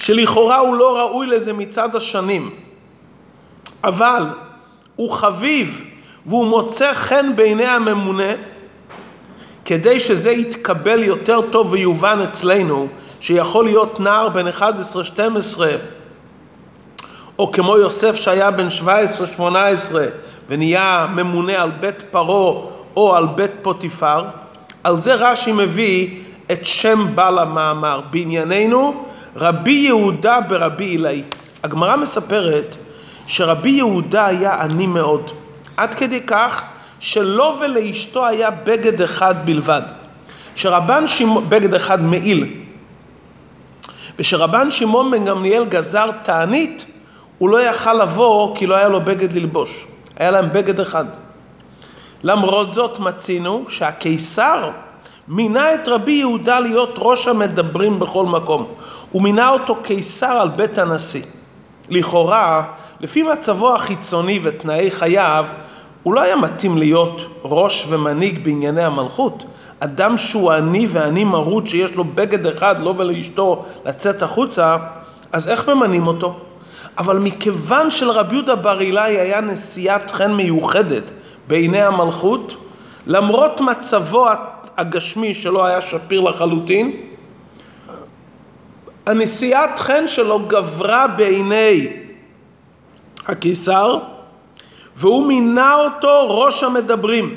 שלכאורה 0.00 0.58
הוא 0.58 0.74
לא 0.74 0.98
ראוי 0.98 1.26
לזה 1.26 1.52
מצד 1.52 1.96
השנים, 1.96 2.50
אבל 3.84 4.22
הוא 4.96 5.10
חביב 5.10 5.84
והוא 6.26 6.46
מוצא 6.46 6.92
חן 6.92 7.36
בעיני 7.36 7.66
הממונה, 7.66 8.32
כדי 9.64 10.00
שזה 10.00 10.30
יתקבל 10.30 11.02
יותר 11.02 11.40
טוב 11.40 11.72
ויובן 11.72 12.18
אצלנו, 12.24 12.88
שיכול 13.20 13.64
להיות 13.64 14.00
נער 14.00 14.28
בן 14.28 14.48
11-12, 14.48 14.60
או 17.38 17.52
כמו 17.52 17.76
יוסף 17.76 18.14
שהיה 18.14 18.50
בן 18.50 18.68
17-18 19.38 19.42
ונהיה 20.48 21.06
ממונה 21.14 21.62
על 21.62 21.70
בית 21.70 22.02
פרעה 22.10 22.62
או 22.96 23.16
על 23.16 23.26
בית 23.26 23.50
פוטיפר, 23.62 24.24
על 24.84 25.00
זה 25.00 25.14
רש"י 25.14 25.52
מביא 25.52 26.18
את 26.52 26.64
שם 26.64 27.06
בעל 27.14 27.38
המאמר. 27.38 28.00
בענייננו, 28.10 29.04
רבי 29.36 29.72
יהודה 29.72 30.40
ברבי 30.40 30.84
עילאי. 30.84 31.22
הגמרא 31.62 31.96
מספרת 31.96 32.76
שרבי 33.26 33.70
יהודה 33.70 34.26
היה 34.26 34.62
עני 34.62 34.86
מאוד, 34.86 35.30
עד 35.76 35.94
כדי 35.94 36.20
כך 36.20 36.62
שלו 37.00 37.56
ולאשתו 37.60 38.26
היה 38.26 38.50
בגד 38.50 39.02
אחד 39.02 39.34
בלבד. 39.46 39.82
שרבן 40.56 41.06
שמעון, 41.06 41.48
בגד 41.48 41.74
אחד 41.74 42.02
מעיל, 42.02 42.54
ושרבן 44.18 44.70
שמעון 44.70 45.10
בן 45.10 45.24
גמליאל 45.24 45.64
גזר 45.64 46.10
תענית, 46.22 46.84
הוא 47.38 47.48
לא 47.48 47.62
יכל 47.62 47.94
לבוא 47.94 48.56
כי 48.56 48.66
לא 48.66 48.74
היה 48.74 48.88
לו 48.88 49.00
בגד 49.00 49.32
ללבוש. 49.32 49.86
היה 50.16 50.30
להם 50.30 50.52
בגד 50.52 50.80
אחד. 50.80 51.04
למרות 52.22 52.72
זאת 52.72 52.98
מצינו 52.98 53.64
שהקיסר 53.68 54.70
מינה 55.28 55.74
את 55.74 55.88
רבי 55.88 56.12
יהודה 56.12 56.60
להיות 56.60 56.94
ראש 56.98 57.28
המדברים 57.28 57.98
בכל 57.98 58.26
מקום. 58.26 58.66
הוא 59.10 59.22
מינה 59.22 59.48
אותו 59.48 59.76
קיסר 59.82 60.40
על 60.40 60.48
בית 60.48 60.78
הנשיא. 60.78 61.22
לכאורה, 61.88 62.62
לפי 63.00 63.22
מצבו 63.22 63.74
החיצוני 63.74 64.40
ותנאי 64.42 64.90
חייו, 64.90 65.46
הוא 66.02 66.14
לא 66.14 66.20
היה 66.20 66.36
מתאים 66.36 66.78
להיות 66.78 67.22
ראש 67.44 67.86
ומנהיג 67.88 68.44
בענייני 68.44 68.82
המלכות. 68.82 69.44
אדם 69.80 70.16
שהוא 70.16 70.52
עני 70.52 70.86
ועני 70.90 71.24
מרות 71.24 71.66
שיש 71.66 71.94
לו 71.94 72.04
בגד 72.04 72.46
אחד, 72.46 72.80
לא 72.80 72.94
ולאשתו 72.98 73.64
לצאת 73.84 74.22
החוצה, 74.22 74.76
אז 75.32 75.48
איך 75.48 75.68
ממנים 75.68 76.06
אותו? 76.06 76.36
אבל 76.98 77.18
מכיוון 77.18 77.90
שלרבי 77.90 78.34
יהודה 78.34 78.56
בר 78.56 78.80
אילאי 78.80 79.18
היה 79.20 79.40
נשיאת 79.40 80.10
חן 80.10 80.32
מיוחדת 80.32 81.12
בעיני 81.48 81.82
המלכות, 81.82 82.56
למרות 83.06 83.60
מצבו 83.60 84.26
הגשמי 84.76 85.34
שלא 85.34 85.64
היה 85.64 85.80
שפיר 85.80 86.20
לחלוטין, 86.20 86.96
הנשיאת 89.06 89.78
חן 89.78 90.08
שלו 90.08 90.40
גברה 90.48 91.06
בעיני 91.06 91.88
הקיסר, 93.26 93.98
והוא 95.00 95.26
מינה 95.26 95.74
אותו 95.74 96.40
ראש 96.40 96.64
המדברים. 96.64 97.34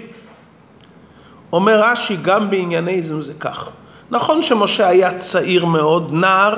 אומר 1.54 1.82
רש"י, 1.84 2.18
גם 2.22 2.50
בענייני 2.50 3.02
זו 3.02 3.22
זה 3.22 3.34
כך. 3.40 3.70
נכון 4.12 4.42
שמשה 4.42 4.88
היה 4.88 5.18
צעיר 5.18 5.66
מאוד, 5.66 6.14
נער, 6.14 6.54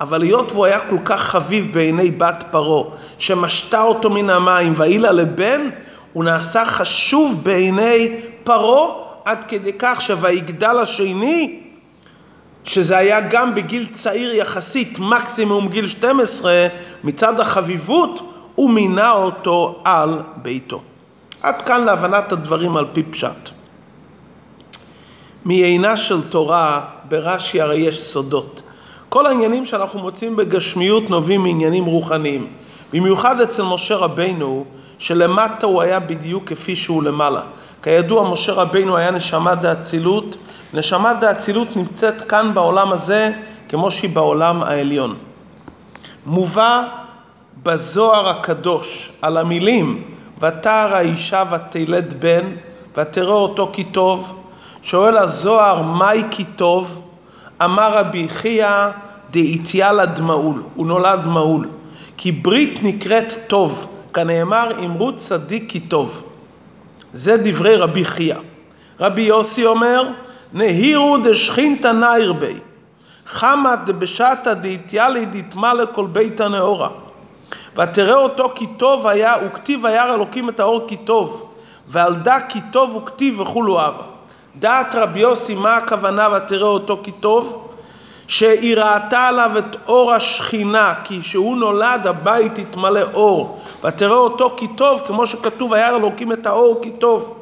אבל 0.00 0.22
היות 0.22 0.52
והוא 0.52 0.66
היה 0.66 0.80
כל 0.80 0.98
כך 1.04 1.20
חביב 1.20 1.72
בעיני 1.72 2.10
בת 2.10 2.44
פרעה, 2.50 2.84
שמשתה 3.18 3.82
אותו 3.82 4.10
מן 4.10 4.30
המים 4.30 4.72
והעילה 4.76 5.12
לבן, 5.12 5.68
הוא 6.12 6.24
נעשה 6.24 6.64
חשוב 6.64 7.40
בעיני 7.42 8.20
פרעה 8.44 8.94
עד 9.24 9.44
כדי 9.44 9.72
כך 9.78 10.00
שויגדל 10.00 10.78
השני, 10.78 11.60
שזה 12.64 12.98
היה 12.98 13.20
גם 13.20 13.54
בגיל 13.54 13.86
צעיר 13.92 14.34
יחסית, 14.34 14.98
מקסימום 14.98 15.68
גיל 15.68 15.86
12, 15.86 16.66
מצד 17.04 17.40
החביבות, 17.40 18.31
הוא 18.54 18.70
מינה 18.70 19.12
אותו 19.12 19.80
על 19.84 20.22
ביתו. 20.36 20.80
עד 21.42 21.62
כאן 21.62 21.84
להבנת 21.84 22.32
הדברים 22.32 22.76
על 22.76 22.86
פי 22.92 23.02
פשט. 23.02 23.50
מעיינה 25.44 25.96
של 25.96 26.22
תורה, 26.22 26.84
ברש"י 27.08 27.60
הרי 27.60 27.76
יש 27.76 28.02
סודות. 28.02 28.62
כל 29.08 29.26
העניינים 29.26 29.66
שאנחנו 29.66 30.00
מוצאים 30.00 30.36
בגשמיות 30.36 31.10
נובעים 31.10 31.42
מעניינים 31.42 31.84
רוחניים. 31.84 32.46
במיוחד 32.92 33.40
אצל 33.40 33.62
משה 33.62 33.96
רבינו, 33.96 34.64
שלמטה 34.98 35.66
הוא 35.66 35.82
היה 35.82 36.00
בדיוק 36.00 36.44
כפי 36.48 36.76
שהוא 36.76 37.02
למעלה. 37.02 37.42
כידוע, 37.82 38.30
משה 38.30 38.52
רבינו 38.52 38.96
היה 38.96 39.10
נשמת 39.10 39.60
דאצילות. 39.60 40.36
נשמת 40.74 41.20
דאצילות 41.20 41.76
נמצאת 41.76 42.22
כאן 42.22 42.54
בעולם 42.54 42.92
הזה, 42.92 43.32
כמו 43.68 43.90
שהיא 43.90 44.10
בעולם 44.10 44.62
העליון. 44.62 45.16
מובא 46.26 47.01
בזוהר 47.62 48.28
הקדוש 48.28 49.10
על 49.22 49.36
המילים 49.36 50.02
ותער 50.40 50.94
האישה 50.94 51.42
ותלד 51.50 52.14
בן 52.20 52.52
ותראה 52.96 53.34
אותו 53.34 53.70
כי 53.72 53.84
טוב 53.84 54.42
שואל 54.82 55.16
הזוהר 55.18 55.82
מהי 55.82 56.22
כי 56.30 56.44
טוב? 56.44 57.02
אמר 57.64 57.98
רבי 57.98 58.28
חייא 58.28 58.88
דאיתיאלה 59.30 60.06
דמאול 60.06 60.62
הוא 60.74 60.86
נולד 60.86 61.26
מאול. 61.26 61.68
כי 62.16 62.32
ברית 62.32 62.82
נקראת 62.82 63.32
טוב 63.46 63.86
כנאמר 64.14 64.84
אמרו 64.84 65.16
צדיק 65.16 65.64
כי 65.68 65.80
טוב 65.80 66.22
זה 67.12 67.36
דברי 67.36 67.76
רבי 67.76 68.04
חייא 68.04 68.36
רבי 69.00 69.22
יוסי 69.22 69.66
אומר 69.66 70.08
נהירו 70.52 71.18
דשכינתא 71.18 71.88
נאיר 71.92 72.32
בי 72.32 72.54
חמא 73.26 73.74
דבשתא 73.74 74.54
דאיתיאלי 74.54 75.26
דתמלא 75.26 75.72
לכל 75.72 76.06
בית 76.06 76.40
הנאורה 76.40 76.88
ותראה 77.76 78.14
אותו 78.14 78.52
כי 78.54 78.66
טוב 78.66 79.06
היה, 79.06 79.34
וכתיב 79.46 79.84
וירא 79.84 80.14
אלוקים 80.14 80.48
את 80.48 80.60
האור 80.60 80.80
כי 80.88 80.96
טוב, 80.96 81.50
ועל 81.88 82.14
דא 82.14 82.38
כי 82.48 82.60
טוב 82.72 82.96
וכתיב 82.96 83.40
וכולו 83.40 83.80
אבא. 83.80 84.02
דעת 84.56 84.94
רבי 84.94 85.20
יוסי, 85.20 85.54
מה 85.54 85.76
הכוונה 85.76 86.28
ותראה 86.36 86.68
אותו 86.68 87.00
כי 87.02 87.12
טוב? 87.12 87.68
שהיא 88.26 88.76
ראתה 88.76 89.28
עליו 89.28 89.50
את 89.58 89.76
אור 89.86 90.12
השכינה, 90.12 90.94
כי 91.04 91.20
כשהוא 91.20 91.56
נולד 91.56 92.06
הבית 92.06 92.58
התמלא 92.58 93.00
אור. 93.14 93.62
ותראה 93.84 94.16
אותו 94.16 94.54
כי 94.56 94.68
טוב, 94.68 95.02
כמו 95.06 95.26
שכתוב, 95.26 95.72
וירא 95.72 95.96
אלוקים 95.96 96.32
את 96.32 96.46
האור 96.46 96.78
כי 96.82 96.90
טוב. 96.90 97.34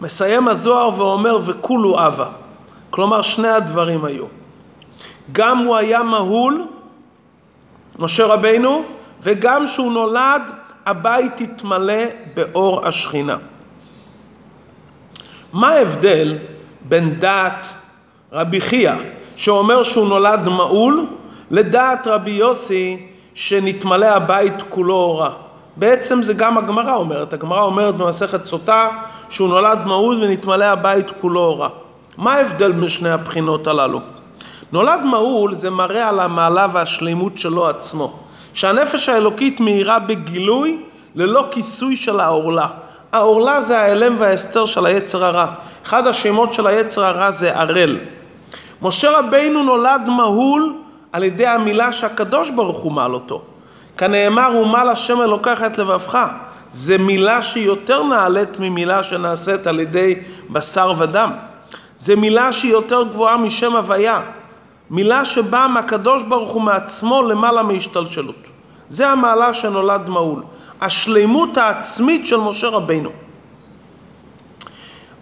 מסיים 0.00 0.48
הזוהר 0.48 0.90
ואומר 1.00 1.38
וכולו 1.44 2.06
אבא. 2.06 2.28
כלומר 2.90 3.22
שני 3.22 3.48
הדברים 3.48 4.04
היו. 4.04 4.24
גם 5.32 5.58
הוא 5.58 5.76
היה 5.76 6.02
מהול, 6.02 6.66
משה 7.98 8.26
רבינו, 8.26 8.84
וגם 9.22 9.66
שהוא 9.66 9.92
נולד, 9.92 10.42
הבית 10.86 11.40
התמלא 11.40 12.02
באור 12.34 12.86
השכינה. 12.86 13.36
מה 15.52 15.68
ההבדל 15.68 16.38
בין 16.88 17.18
דעת 17.18 17.68
רבי 18.32 18.60
חייא, 18.60 18.94
שאומר 19.36 19.82
שהוא 19.82 20.08
נולד 20.08 20.48
מעול, 20.48 21.06
לדעת 21.50 22.06
רבי 22.06 22.30
יוסי, 22.30 23.06
שנתמלא 23.34 24.06
הבית 24.06 24.62
כולו 24.68 24.94
אורה? 24.94 25.30
בעצם 25.76 26.22
זה 26.22 26.34
גם 26.34 26.58
הגמרא 26.58 26.94
אומרת, 26.94 27.32
הגמרא 27.32 27.62
אומרת 27.62 27.94
במסכת 27.96 28.44
סוטה 28.44 28.88
שהוא 29.30 29.48
נולד 29.48 29.78
מעוז 29.86 30.18
ונתמלא 30.18 30.64
הבית 30.64 31.10
כולו 31.20 31.40
אורה. 31.40 31.68
מה 32.16 32.32
ההבדל 32.32 32.72
בין 32.72 32.88
שני 32.88 33.10
הבחינות 33.10 33.66
הללו? 33.66 34.00
נולד 34.72 35.00
מעול 35.04 35.54
זה 35.54 35.70
מראה 35.70 36.08
על 36.08 36.20
המעלה 36.20 36.66
והשלימות 36.72 37.38
שלו 37.38 37.68
עצמו. 37.68 38.18
שהנפש 38.54 39.08
האלוקית 39.08 39.60
מאירה 39.60 39.98
בגילוי 39.98 40.80
ללא 41.14 41.44
כיסוי 41.50 41.96
של 41.96 42.20
העורלה. 42.20 42.66
העורלה 43.12 43.60
זה 43.60 43.80
ההלם 43.80 44.14
וההסתר 44.18 44.66
של 44.66 44.86
היצר 44.86 45.24
הרע. 45.24 45.46
אחד 45.86 46.06
השמות 46.06 46.54
של 46.54 46.66
היצר 46.66 47.04
הרע 47.04 47.30
זה 47.30 47.56
ערל. 47.56 47.98
משה 48.82 49.18
רבינו 49.18 49.62
נולד 49.62 50.00
מהול 50.06 50.74
על 51.12 51.24
ידי 51.24 51.46
המילה 51.46 51.92
שהקדוש 51.92 52.50
ברוך 52.50 52.78
הוא 52.78 52.92
מעל 52.92 53.14
אותו. 53.14 53.42
כנאמר, 53.96 54.50
ומעל 54.62 54.88
השם 54.88 55.22
אלוקח 55.22 55.62
את 55.62 55.78
לבבך. 55.78 56.18
זה 56.70 56.98
מילה 56.98 57.42
שהיא 57.42 57.66
יותר 57.66 58.02
נעלית 58.02 58.60
ממילה 58.60 59.02
שנעשית 59.02 59.66
על 59.66 59.80
ידי 59.80 60.14
בשר 60.50 60.92
ודם. 60.98 61.32
זה 61.96 62.16
מילה 62.16 62.52
שהיא 62.52 62.72
יותר 62.72 63.02
גבוהה 63.02 63.36
משם 63.36 63.76
הוויה. 63.76 64.20
מילה 64.90 65.24
שבאה 65.24 65.68
מהקדוש 65.68 66.22
ברוך 66.22 66.50
הוא 66.50 66.62
מעצמו 66.62 67.22
למעלה 67.22 67.62
מהשתלשלות. 67.62 68.46
זה 68.88 69.08
המעלה 69.08 69.54
שנולד 69.54 70.08
מעול. 70.08 70.42
השלימות 70.80 71.56
העצמית 71.56 72.26
של 72.26 72.36
משה 72.36 72.68
רבינו. 72.68 73.10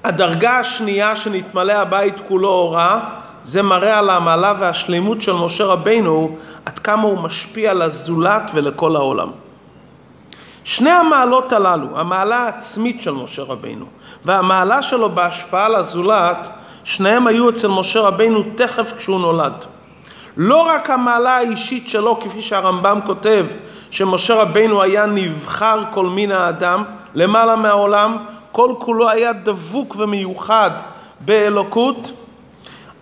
הדרגה 0.04 0.58
השנייה 0.58 1.16
שנתמלא 1.16 1.72
הבית 1.72 2.20
כולו 2.28 2.48
אורה, 2.48 3.00
זה 3.44 3.62
מראה 3.62 3.98
על 3.98 4.10
המעלה 4.10 4.54
והשלימות 4.58 5.20
של 5.20 5.32
משה 5.32 5.64
רבינו, 5.64 6.36
עד 6.66 6.78
כמה 6.78 7.02
הוא 7.02 7.18
משפיע 7.18 7.74
לזולת 7.74 8.50
ולכל 8.54 8.96
העולם. 8.96 9.30
שני 10.64 10.90
המעלות 10.90 11.52
הללו, 11.52 11.98
המעלה 11.98 12.36
העצמית 12.36 13.00
של 13.00 13.10
משה 13.10 13.42
רבינו 13.42 13.86
והמעלה 14.24 14.82
שלו 14.82 15.10
בהשפעה 15.10 15.68
לזולת, 15.68 16.50
שניהם 16.86 17.26
היו 17.26 17.50
אצל 17.50 17.68
משה 17.68 18.00
רבינו 18.00 18.42
תכף 18.54 18.92
כשהוא 18.96 19.20
נולד. 19.20 19.64
לא 20.36 20.68
רק 20.68 20.90
המעלה 20.90 21.36
האישית 21.36 21.88
שלו, 21.88 22.20
כפי 22.20 22.42
שהרמב"ם 22.42 23.00
כותב, 23.06 23.46
שמשה 23.90 24.34
רבינו 24.34 24.82
היה 24.82 25.06
נבחר 25.06 25.82
כל 25.90 26.06
מין 26.06 26.32
האדם, 26.32 26.84
למעלה 27.14 27.56
מהעולם, 27.56 28.16
כל 28.52 28.74
כולו 28.78 29.08
היה 29.10 29.32
דבוק 29.32 29.96
ומיוחד 29.98 30.70
באלוקות, 31.20 32.12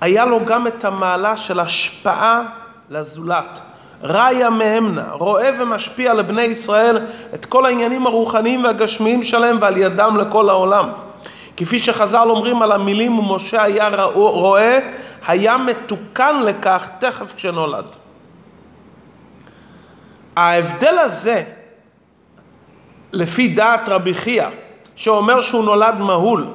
היה 0.01 0.25
לו 0.25 0.45
גם 0.45 0.67
את 0.67 0.85
המעלה 0.85 1.37
של 1.37 1.61
השפעה 1.61 2.43
לזולת. 2.91 3.61
ראיה 4.03 4.51
מהמנה, 4.51 5.07
רואה 5.13 5.51
ומשפיע 5.61 6.15
לבני 6.15 6.43
ישראל 6.43 6.99
את 7.35 7.47
כל 7.47 7.67
העניינים 7.67 8.07
הרוחניים 8.07 8.65
והגשמיים 8.65 9.23
שלהם 9.23 9.57
ועל 9.61 9.77
ידם 9.77 10.17
לכל 10.17 10.49
העולם. 10.49 11.04
כפי 11.57 11.79
שחז"ל 11.79 12.27
אומרים 12.31 12.63
על 12.63 12.73
המילים 12.73 13.19
ומשה 13.19 13.63
היה 13.63 14.05
רואה, 14.15 14.79
היה 15.27 15.57
מתוקן 15.59 16.43
לכך 16.43 16.89
תכף 16.99 17.35
כשנולד. 17.37 17.85
ההבדל 20.37 20.99
הזה, 20.99 21.43
לפי 23.13 23.49
דעת 23.49 23.89
רבי 23.89 24.15
חייא, 24.15 24.49
שאומר 24.97 25.41
שהוא 25.41 25.65
נולד 25.65 25.99
מהול, 25.99 26.47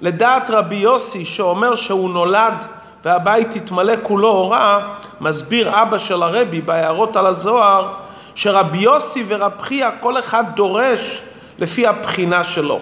לדעת 0.00 0.50
רבי 0.50 0.76
יוסי 0.76 1.24
שאומר 1.24 1.74
שהוא 1.74 2.10
נולד 2.10 2.66
והבית 3.04 3.56
יתמלא 3.56 3.94
כולו 4.02 4.28
אורה, 4.28 4.94
מסביר 5.20 5.82
אבא 5.82 5.98
של 5.98 6.22
הרבי 6.22 6.60
בהערות 6.60 7.16
על 7.16 7.26
הזוהר, 7.26 7.94
שרבי 8.34 8.78
יוסי 8.78 9.24
ורב 9.26 9.52
חייא 9.60 9.88
כל 10.00 10.18
אחד 10.18 10.44
דורש 10.56 11.22
לפי 11.58 11.86
הבחינה 11.86 12.44
שלו. 12.44 12.80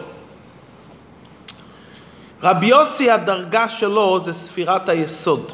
רבי 2.43 2.67
יוסי 2.67 3.11
הדרגה 3.11 3.69
שלו 3.69 4.21
זה 4.21 4.35
ספירת 4.35 4.89
היסוד. 4.89 5.53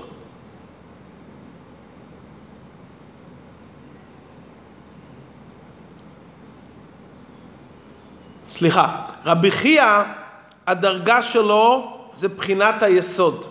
סליחה, 8.48 8.96
רבי 9.24 9.50
חייא 9.50 9.84
הדרגה 10.66 11.22
שלו 11.22 11.92
זה 12.12 12.28
בחינת 12.28 12.82
היסוד. 12.82 13.44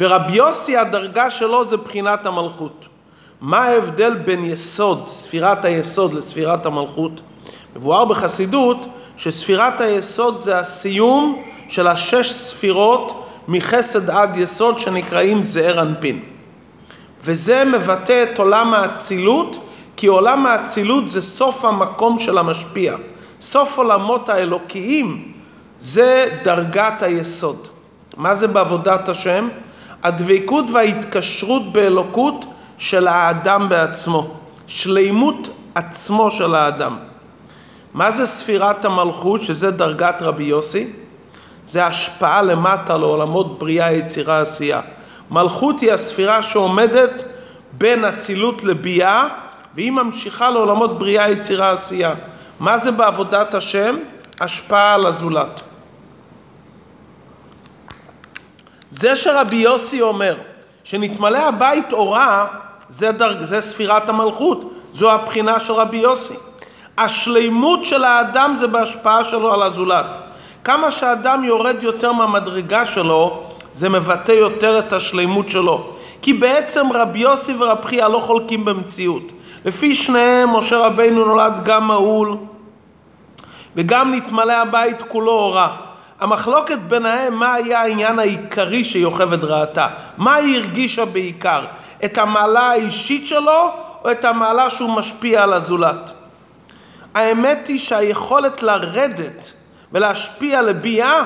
ורבי 0.00 0.32
יוסי 0.32 0.76
הדרגה 0.76 1.30
שלו 1.30 1.64
זה 1.64 1.76
בחינת 1.76 2.26
המלכות. 2.26 2.86
מה 3.40 3.58
ההבדל 3.58 4.14
בין 4.14 4.44
יסוד, 4.44 5.08
ספירת 5.08 5.64
היסוד 5.64 6.14
לספירת 6.14 6.66
המלכות? 6.66 7.20
מבואר 7.76 8.04
בחסידות 8.04 8.86
שספירת 9.16 9.80
היסוד 9.80 10.40
זה 10.40 10.58
הסיום 10.58 11.42
של 11.68 11.86
השש 11.86 12.32
ספירות 12.32 13.26
מחסד 13.48 14.10
עד 14.10 14.36
יסוד 14.36 14.78
שנקראים 14.78 15.42
זעיר 15.42 15.82
אנפין. 15.82 16.20
וזה 17.22 17.64
מבטא 17.64 18.22
את 18.22 18.38
עולם 18.38 18.74
האצילות, 18.74 19.58
כי 19.96 20.06
עולם 20.06 20.46
האצילות 20.46 21.10
זה 21.10 21.22
סוף 21.22 21.64
המקום 21.64 22.18
של 22.18 22.38
המשפיע. 22.38 22.96
סוף 23.40 23.78
עולמות 23.78 24.28
האלוקיים 24.28 25.32
זה 25.80 26.26
דרגת 26.42 27.02
היסוד. 27.02 27.68
מה 28.16 28.34
זה 28.34 28.46
בעבודת 28.46 29.08
השם? 29.08 29.48
הדבקות 30.02 30.70
וההתקשרות 30.70 31.72
באלוקות 31.72 32.44
של 32.78 33.08
האדם 33.08 33.68
בעצמו, 33.68 34.34
שלימות 34.66 35.48
עצמו 35.74 36.30
של 36.30 36.54
האדם. 36.54 36.96
מה 37.94 38.10
זה 38.10 38.26
ספירת 38.26 38.84
המלכות, 38.84 39.42
שזה 39.42 39.70
דרגת 39.70 40.22
רבי 40.22 40.44
יוסי? 40.44 40.86
זה 41.66 41.86
השפעה 41.86 42.42
למטה 42.42 42.96
לעולמות 42.96 43.58
בריאה, 43.58 43.92
יצירה, 43.92 44.40
עשייה. 44.40 44.80
מלכות 45.30 45.80
היא 45.80 45.92
הספירה 45.92 46.42
שעומדת 46.42 47.22
בין 47.72 48.04
אצילות 48.04 48.64
לביאה, 48.64 49.28
והיא 49.74 49.92
ממשיכה 49.92 50.50
לעולמות 50.50 50.98
בריאה, 50.98 51.30
יצירה, 51.30 51.70
עשייה. 51.70 52.14
מה 52.60 52.78
זה 52.78 52.90
בעבודת 52.90 53.54
השם? 53.54 53.96
השפעה 54.40 54.94
על 54.94 55.06
הזולת. 55.06 55.62
זה 58.90 59.16
שרבי 59.16 59.56
יוסי 59.56 60.02
אומר 60.02 60.36
שנתמלא 60.84 61.38
הבית 61.38 61.92
אורה, 61.92 62.46
זה, 62.88 63.12
דרג, 63.12 63.44
זה 63.44 63.60
ספירת 63.60 64.08
המלכות, 64.08 64.72
זו 64.92 65.12
הבחינה 65.12 65.60
של 65.60 65.72
רבי 65.72 65.96
יוסי. 65.96 66.34
השלימות 66.98 67.84
של 67.84 68.04
האדם 68.04 68.54
זה 68.58 68.66
בהשפעה 68.66 69.24
שלו 69.24 69.54
על 69.54 69.62
הזולת. 69.62 70.18
כמה 70.66 70.90
שאדם 70.90 71.44
יורד 71.44 71.82
יותר 71.82 72.12
מהמדרגה 72.12 72.86
שלו, 72.86 73.42
זה 73.72 73.88
מבטא 73.88 74.32
יותר 74.32 74.78
את 74.78 74.92
השלימות 74.92 75.48
שלו. 75.48 75.92
כי 76.22 76.32
בעצם 76.32 76.86
רבי 76.94 77.18
יוסי 77.18 77.54
ורבי 77.58 77.86
חייא 77.86 78.06
לא 78.06 78.18
חולקים 78.18 78.64
במציאות. 78.64 79.32
לפי 79.64 79.94
שניהם, 79.94 80.56
משה 80.56 80.78
רבינו 80.78 81.24
נולד 81.24 81.60
גם 81.64 81.86
מהול, 81.86 82.36
וגם 83.76 84.14
נתמלא 84.14 84.52
הבית 84.52 85.02
כולו 85.08 85.32
אורה. 85.32 85.76
המחלוקת 86.20 86.78
ביניהם 86.78 87.34
מה 87.34 87.54
היה 87.54 87.82
העניין 87.82 88.18
העיקרי 88.18 88.84
שיוכב 88.84 89.32
את 89.32 89.44
רעתה. 89.44 89.88
מה 90.16 90.34
היא 90.34 90.56
הרגישה 90.56 91.04
בעיקר? 91.04 91.64
את 92.04 92.18
המעלה 92.18 92.70
האישית 92.70 93.26
שלו 93.26 93.70
או 94.04 94.10
את 94.10 94.24
המעלה 94.24 94.70
שהוא 94.70 94.90
משפיע 94.90 95.42
על 95.42 95.52
הזולת? 95.52 96.12
האמת 97.14 97.66
היא 97.66 97.78
שהיכולת 97.78 98.62
לרדת 98.62 99.52
ולהשפיע 99.92 100.62
לביאה, 100.62 101.22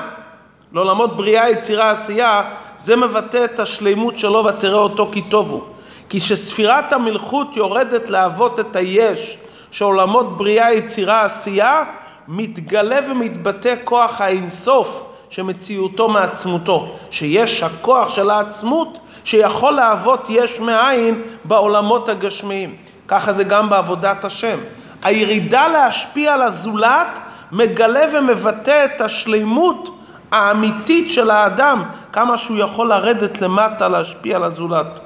לעולמות 0.73 1.17
בריאה, 1.17 1.49
יצירה, 1.49 1.91
עשייה, 1.91 2.43
זה 2.77 2.95
מבטא 2.95 3.45
את 3.45 3.59
השלימות 3.59 4.17
שלו 4.17 4.45
ותראה 4.45 4.79
אותו 4.79 5.09
כי 5.11 5.21
טוב 5.21 5.49
הוא. 5.49 5.61
כי 6.09 6.19
כשספירת 6.19 6.93
המלכות 6.93 7.55
יורדת 7.55 8.09
להוות 8.09 8.59
את 8.59 8.75
היש 8.75 9.37
שעולמות 9.71 10.37
בריאה, 10.37 10.73
יצירה, 10.73 11.23
עשייה, 11.23 11.83
מתגלה 12.27 12.99
ומתבטא 13.09 13.75
כוח 13.83 14.21
האינסוף 14.21 15.03
שמציאותו 15.29 16.09
מעצמותו, 16.09 16.95
שיש 17.11 17.63
הכוח 17.63 18.09
של 18.09 18.29
העצמות 18.29 18.99
שיכול 19.23 19.73
להוות 19.73 20.27
יש 20.29 20.59
מאין 20.59 21.21
בעולמות 21.43 22.09
הגשמיים. 22.09 22.75
ככה 23.07 23.33
זה 23.33 23.43
גם 23.43 23.69
בעבודת 23.69 24.25
השם. 24.25 24.57
הירידה 25.03 25.67
להשפיע 25.67 26.33
על 26.33 26.41
הזולת 26.41 27.19
מגלה 27.51 28.05
ומבטא 28.13 28.85
את 28.85 29.01
השלימות 29.01 29.97
האמיתית 30.31 31.11
של 31.11 31.31
האדם, 31.31 31.83
כמה 32.13 32.37
שהוא 32.37 32.57
יכול 32.57 32.89
לרדת 32.89 33.41
למטה 33.41 33.89
להשפיע 33.89 34.35
על 34.35 34.43
הזולת. 34.43 34.99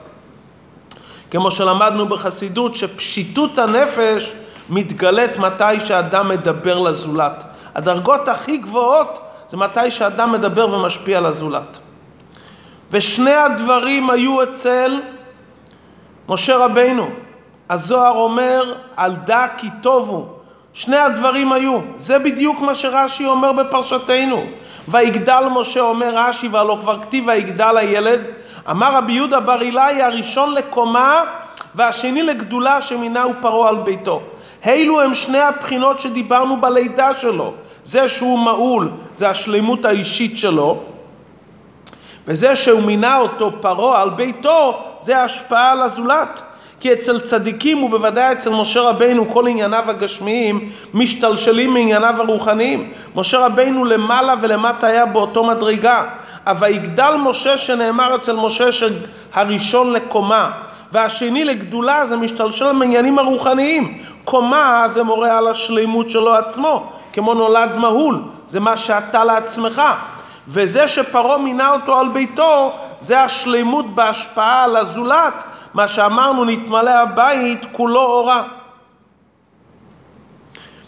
כמו 1.31 1.51
שלמדנו 1.51 2.09
בחסידות, 2.09 2.75
שפשיטות 2.75 3.59
הנפש 3.59 4.33
מתגלית 4.69 5.37
מתי 5.37 5.79
שאדם 5.85 6.29
מדבר 6.29 6.79
לזולת. 6.79 7.43
הדרגות 7.75 8.27
הכי 8.27 8.57
גבוהות 8.57 9.19
זה 9.49 9.57
מתי 9.57 9.91
שאדם 9.91 10.31
מדבר 10.31 10.73
ומשפיע 10.73 11.17
על 11.17 11.25
הזולת. 11.25 11.79
ושני 12.91 13.33
הדברים 13.33 14.09
היו 14.09 14.43
אצל 14.43 14.99
משה 16.29 16.57
רבינו. 16.57 17.09
הזוהר 17.69 18.15
אומר, 18.15 18.73
על 18.95 19.15
דא 19.15 19.47
כי 19.57 19.67
טובו. 19.81 20.34
שני 20.75 20.97
הדברים 20.97 21.51
היו. 21.51 21.79
זה 21.97 22.19
בדיוק 22.19 22.59
מה 22.59 22.75
שרש"י 22.75 23.25
אומר 23.25 23.51
בפרשתנו. 23.51 24.45
ויגדל 24.87 25.43
משה, 25.51 25.81
אומר 25.81 26.11
רש"י, 26.15 26.47
והלא 26.47 26.77
כבר 26.81 27.01
כתיב 27.01 27.27
ויגדל 27.27 27.77
הילד. 27.77 28.21
אמר 28.71 28.93
רבי 28.93 29.13
יהודה 29.13 29.39
בר 29.39 29.61
אילאי, 29.61 30.01
הראשון 30.01 30.53
לקומה 30.53 31.21
והשני 31.75 32.23
לגדולה 32.23 32.81
שמינהו 32.81 33.33
פרעה 33.41 33.69
על 33.69 33.75
ביתו. 33.75 34.21
אלו 34.65 35.01
הם 35.01 35.13
שני 35.13 35.39
הבחינות 35.39 35.99
שדיברנו 35.99 36.61
בלידה 36.61 37.13
שלו. 37.13 37.53
זה 37.83 38.07
שהוא 38.07 38.39
מעול, 38.39 38.89
זה 39.13 39.29
השלמות 39.29 39.85
האישית 39.85 40.37
שלו, 40.37 40.79
וזה 42.27 42.55
שהוא 42.55 42.83
מינה 42.83 43.17
אותו 43.17 43.51
פרעה 43.61 44.01
על 44.01 44.09
ביתו, 44.09 44.83
זה 45.01 45.17
ההשפעה 45.17 45.71
על 45.71 45.81
הזולת. 45.81 46.41
כי 46.79 46.93
אצל 46.93 47.19
צדיקים 47.19 47.83
ובוודאי 47.83 48.31
אצל 48.31 48.49
משה 48.49 48.81
רבינו 48.81 49.29
כל 49.29 49.47
ענייניו 49.47 49.83
הגשמיים 49.87 50.69
משתלשלים 50.93 51.73
מענייניו 51.73 52.15
הרוחניים. 52.17 52.91
משה 53.15 53.45
רבינו 53.45 53.85
למעלה 53.85 54.33
ולמטה 54.41 54.87
היה 54.87 55.05
באותו 55.05 55.43
מדרגה. 55.43 56.03
אבל 56.47 56.69
יגדל 56.69 57.15
משה 57.19 57.57
שנאמר 57.57 58.15
אצל 58.15 58.35
משה 58.35 58.65
שהראשון 58.71 59.93
לקומה 59.93 60.51
והשני 60.91 61.45
לגדולה 61.45 62.05
זה 62.05 62.17
משתלשל 62.17 62.71
מעניינים 62.71 63.19
הרוחניים. 63.19 63.97
קומה 64.25 64.83
זה 64.87 65.03
מורה 65.03 65.37
על 65.37 65.47
השלימות 65.47 66.09
שלו 66.09 66.35
עצמו, 66.35 66.89
כמו 67.13 67.33
נולד 67.33 67.75
מהול, 67.75 68.21
זה 68.47 68.59
מה 68.59 68.77
שאתה 68.77 69.23
לעצמך. 69.23 69.81
וזה 70.47 70.87
שפרעה 70.87 71.37
מינה 71.37 71.73
אותו 71.73 71.99
על 71.99 72.07
ביתו, 72.07 72.71
זה 72.99 73.21
השלימות 73.21 73.95
בהשפעה 73.95 74.63
על 74.63 74.75
הזולת, 74.75 75.43
מה 75.75 75.87
שאמרנו, 75.87 76.45
נתמלא 76.45 76.89
הבית 76.89 77.65
כולו 77.71 78.01
אורה. 78.01 78.43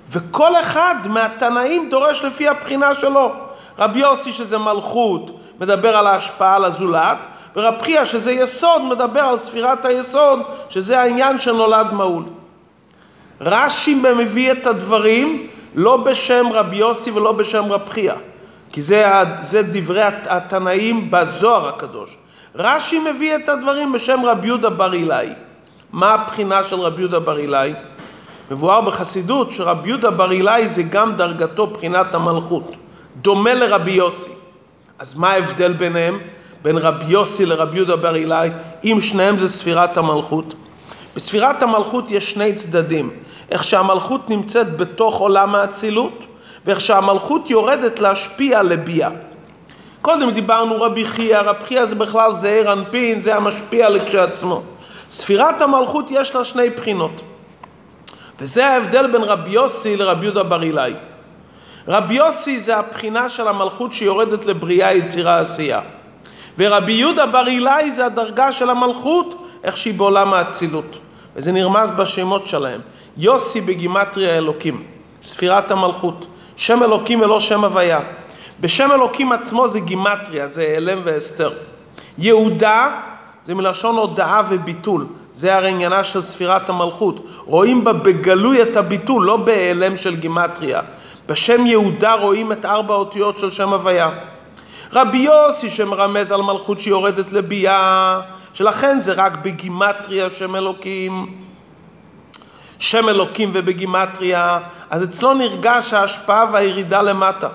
וכל 0.09 0.55
אחד 0.55 0.95
מהתנאים 1.05 1.89
דורש 1.89 2.23
לפי 2.23 2.47
הבחינה 2.47 2.95
שלו. 2.95 3.33
רבי 3.79 3.99
יוסי 3.99 4.31
שזה 4.31 4.57
מלכות, 4.57 5.31
מדבר 5.59 5.97
על 5.97 6.07
ההשפעה 6.07 6.55
על 6.55 6.65
הזולת, 6.65 7.25
ורב 7.55 7.81
חייא 7.81 8.05
שזה 8.05 8.31
יסוד, 8.31 8.81
מדבר 8.81 9.19
על 9.19 9.39
ספירת 9.39 9.85
היסוד, 9.85 10.39
שזה 10.69 11.01
העניין 11.01 11.37
שנולד 11.37 11.93
מעול. 11.93 12.23
רש"י 13.41 13.95
מביא 13.95 14.51
את 14.51 14.67
הדברים 14.67 15.47
לא 15.75 15.97
בשם 15.97 16.45
רבי 16.51 16.75
יוסי 16.75 17.11
ולא 17.11 17.31
בשם 17.31 17.71
רב 17.71 17.89
חייא, 17.89 18.13
כי 18.71 18.81
זה, 18.81 19.05
זה 19.41 19.61
דברי 19.63 20.03
התנאים 20.03 21.11
בזוהר 21.11 21.67
הקדוש. 21.67 22.17
רש"י 22.57 22.99
מביא 22.99 23.35
את 23.35 23.49
הדברים 23.49 23.91
בשם 23.91 24.19
רבי 24.25 24.47
יהודה 24.47 24.69
בר 24.69 24.93
אילאי. 24.93 25.29
מה 25.91 26.09
הבחינה 26.13 26.63
של 26.63 26.79
רבי 26.79 27.01
יהודה 27.01 27.19
בר 27.19 27.37
אילאי? 27.37 27.73
מבואר 28.51 28.81
בחסידות 28.81 29.51
שרבי 29.51 29.89
יהודה 29.89 30.11
בר 30.11 30.31
אילאי 30.31 30.69
זה 30.69 30.83
גם 30.83 31.15
דרגתו 31.15 31.67
בחינת 31.67 32.15
המלכות, 32.15 32.75
דומה 33.15 33.53
לרבי 33.53 33.91
יוסי. 33.91 34.29
אז 34.99 35.15
מה 35.15 35.29
ההבדל 35.29 35.73
ביניהם? 35.73 36.19
בין 36.63 36.77
רבי 36.77 37.05
יוסי 37.07 37.45
לרבי 37.45 37.77
יהודה 37.77 37.95
בר 37.95 38.15
אילאי, 38.15 38.49
אם 38.83 38.97
שניהם 39.01 39.37
זה 39.37 39.47
ספירת 39.47 39.97
המלכות? 39.97 40.53
בספירת 41.15 41.63
המלכות 41.63 42.11
יש 42.11 42.31
שני 42.31 42.53
צדדים, 42.53 43.09
איך 43.49 43.63
שהמלכות 43.63 44.29
נמצאת 44.29 44.77
בתוך 44.77 45.19
עולם 45.19 45.55
האצילות, 45.55 46.25
ואיך 46.65 46.81
שהמלכות 46.81 47.49
יורדת 47.49 47.99
להשפיע 47.99 48.63
לביאה. 48.63 49.09
קודם 50.01 50.31
דיברנו 50.31 50.81
רבי 50.81 51.05
חייא, 51.05 51.39
רבי 51.39 51.65
חייא 51.65 51.85
זה 51.85 51.95
בכלל 51.95 52.31
זעיר 52.31 52.73
אנפין, 52.73 53.19
זה 53.19 53.35
המשפיע 53.35 53.89
לכשעצמו. 53.89 54.61
ספירת 55.09 55.61
המלכות 55.61 56.11
יש 56.11 56.35
לה 56.35 56.43
שני 56.43 56.69
בחינות. 56.69 57.21
וזה 58.39 58.67
ההבדל 58.67 59.11
בין 59.11 59.23
רבי 59.23 59.49
יוסי 59.49 59.97
לרבי 59.97 60.25
יהודה 60.25 60.43
בר 60.43 60.63
אילאי. 60.63 60.93
רבי 61.87 62.13
יוסי 62.13 62.59
זה 62.59 62.77
הבחינה 62.77 63.29
של 63.29 63.47
המלכות 63.47 63.93
שיורדת 63.93 64.45
לבריאה, 64.45 64.93
יצירה, 64.93 65.39
עשייה. 65.39 65.81
ורבי 66.57 66.91
יהודה 66.91 67.25
בר 67.25 67.47
אילאי 67.47 67.91
זה 67.91 68.05
הדרגה 68.05 68.51
של 68.51 68.69
המלכות, 68.69 69.47
איך 69.63 69.77
שהיא 69.77 69.93
בעולם 69.93 70.33
האצילות. 70.33 70.97
וזה 71.35 71.51
נרמז 71.51 71.91
בשמות 71.91 72.45
שלהם. 72.45 72.81
יוסי 73.17 73.61
בגימטריה 73.61 74.37
אלוקים, 74.37 74.83
ספירת 75.21 75.71
המלכות. 75.71 76.27
שם 76.55 76.83
אלוקים 76.83 77.21
ולא 77.21 77.39
שם 77.39 77.65
הוויה. 77.65 77.99
בשם 78.59 78.91
אלוקים 78.91 79.31
עצמו 79.31 79.67
זה 79.67 79.79
גימטריה, 79.79 80.47
זה 80.47 80.61
העלם 80.61 80.99
ואסתר. 81.03 81.51
יהודה 82.17 82.91
זה 83.43 83.55
מלשון 83.55 83.95
הודאה 83.95 84.41
וביטול. 84.49 85.05
זה 85.33 85.55
הרי 85.55 85.69
עניינה 85.69 86.03
של 86.03 86.21
ספירת 86.21 86.69
המלכות. 86.69 87.25
רואים 87.45 87.83
בה 87.83 87.93
בגלוי 87.93 88.61
את 88.61 88.75
הביטול, 88.75 89.25
לא 89.25 89.37
בהיעלם 89.37 89.97
של 89.97 90.15
גימטריה. 90.15 90.81
בשם 91.27 91.65
יהודה 91.65 92.13
רואים 92.13 92.51
את 92.51 92.65
ארבע 92.65 92.93
האותיות 92.93 93.37
של 93.37 93.49
שם 93.49 93.73
הוויה. 93.73 94.09
רבי 94.93 95.17
יוסי 95.17 95.69
שמרמז 95.69 96.31
על 96.31 96.41
מלכות 96.41 96.79
שיורדת 96.79 97.31
לביאה, 97.31 98.19
שלכן 98.53 98.99
זה 98.99 99.13
רק 99.13 99.37
בגימטריה 99.37 100.29
שם 100.29 100.55
אלוקים. 100.55 101.33
שם 102.79 103.09
אלוקים 103.09 103.49
ובגימטריה, 103.53 104.59
אז 104.89 105.03
אצלו 105.03 105.33
נרגש 105.33 105.93
ההשפעה 105.93 106.45
והירידה 106.51 107.01
למטה. 107.01 107.47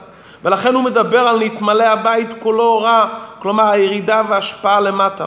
ולכן 0.44 0.74
הוא 0.74 0.83
מדבר 0.83 1.28
על 1.28 1.38
נתמלא 1.38 1.85
הבית 1.85 2.28
כולו 2.40 2.64
אורה, 2.64 3.09
כלומר 3.38 3.68
הירידה 3.70 4.22
וההשפעה 4.28 4.81
למטה. 4.81 5.24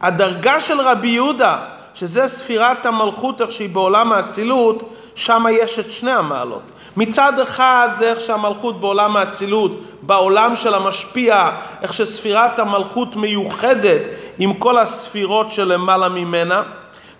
הדרגה 0.00 0.60
של 0.60 0.80
רבי 0.80 1.08
יהודה, 1.08 1.58
שזה 1.94 2.28
ספירת 2.28 2.86
המלכות 2.86 3.42
איך 3.42 3.52
שהיא 3.52 3.68
בעולם 3.68 4.12
האצילות, 4.12 4.94
שם 5.14 5.44
יש 5.50 5.78
את 5.78 5.90
שני 5.90 6.12
המעלות. 6.12 6.62
מצד 6.96 7.40
אחד 7.40 7.88
זה 7.94 8.10
איך 8.10 8.20
שהמלכות 8.20 8.80
בעולם 8.80 9.16
האצילות, 9.16 9.80
בעולם 10.02 10.56
של 10.56 10.74
המשפיע, 10.74 11.50
איך 11.82 11.92
שספירת 11.92 12.58
המלכות 12.58 13.16
מיוחדת 13.16 14.00
עם 14.38 14.54
כל 14.54 14.78
הספירות 14.78 15.50
שלמעלה 15.50 16.08
ממנה. 16.08 16.62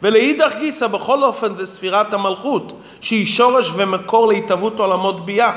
ולאידך 0.03 0.55
גיסא 0.59 0.87
בכל 0.87 1.23
אופן 1.23 1.55
זה 1.55 1.67
ספירת 1.67 2.15
המלכות, 2.15 2.73
שהיא 3.01 3.27
שורש 3.27 3.73
ומקור 3.75 4.29
להתהוות 4.29 4.81
עולמות 4.81 5.27
ביאה. 5.27 5.53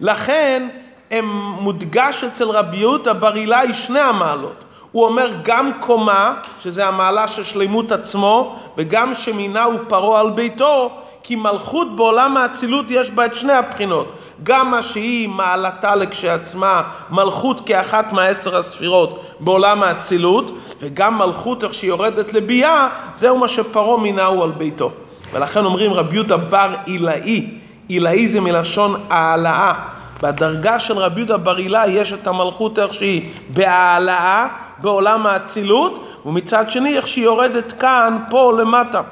לכן 0.00 0.68
הם 1.10 1.26
מודגש 1.60 2.24
אצל 2.24 2.50
רבי 2.50 2.76
יהודה 2.76 3.12
בר 3.12 3.36
אילאי 3.36 3.72
שני 3.72 4.00
המעלות. 4.00 4.64
הוא 4.92 5.04
אומר 5.04 5.30
גם 5.42 5.70
קומה, 5.80 6.34
שזה 6.60 6.86
המעלה 6.86 7.28
של 7.28 7.42
שלימות 7.42 7.92
עצמו, 7.92 8.56
וגם 8.76 9.14
שמינה 9.14 9.64
הוא 9.64 9.78
פרעה 9.88 10.20
על 10.20 10.30
ביתו, 10.30 10.90
כי 11.22 11.36
מלכות 11.36 11.96
בעולם 11.96 12.36
האצילות 12.36 12.86
יש 12.88 13.10
בה 13.10 13.26
את 13.26 13.34
שני 13.34 13.52
הבחינות. 13.52 14.12
גם 14.42 14.70
מה 14.70 14.82
שהיא 14.82 15.28
מעלתה 15.28 15.96
לכשעצמה, 15.96 16.82
מלכות 17.10 17.60
כאחת 17.66 18.12
מהעשר 18.12 18.56
הספירות 18.56 19.20
בעולם 19.40 19.82
האצילות, 19.82 20.50
וגם 20.80 21.18
מלכות 21.18 21.64
איך 21.64 21.74
שהיא 21.74 21.88
יורדת 21.88 22.32
לביאה, 22.32 22.88
זהו 23.14 23.38
מה 23.38 23.48
שפרעה 23.48 23.96
מינה 23.96 24.24
הוא 24.24 24.42
על 24.42 24.50
ביתו. 24.50 24.90
ולכן 25.32 25.64
אומרים 25.64 25.92
רבי 25.92 26.14
יהודה 26.14 26.36
בר 26.36 26.74
עילאי, 26.86 27.46
עילאי 27.88 28.28
זה 28.28 28.40
מלשון 28.40 28.94
העלאה. 29.10 29.74
בדרגה 30.22 30.80
של 30.80 30.98
רבי 30.98 31.20
יהודה 31.20 31.36
בר 31.36 31.58
אילאי 31.58 31.90
יש 31.90 32.12
את 32.12 32.26
המלכות 32.26 32.78
איך 32.78 32.94
שהיא 32.94 33.30
בהעלאה 33.48 34.48
בעולם 34.78 35.26
האצילות, 35.26 36.16
ומצד 36.26 36.70
שני 36.70 36.96
איך 36.96 37.08
שהיא 37.08 37.24
יורדת 37.24 37.72
כאן, 37.72 38.18
פה 38.30 38.52
למטה. 38.60 39.02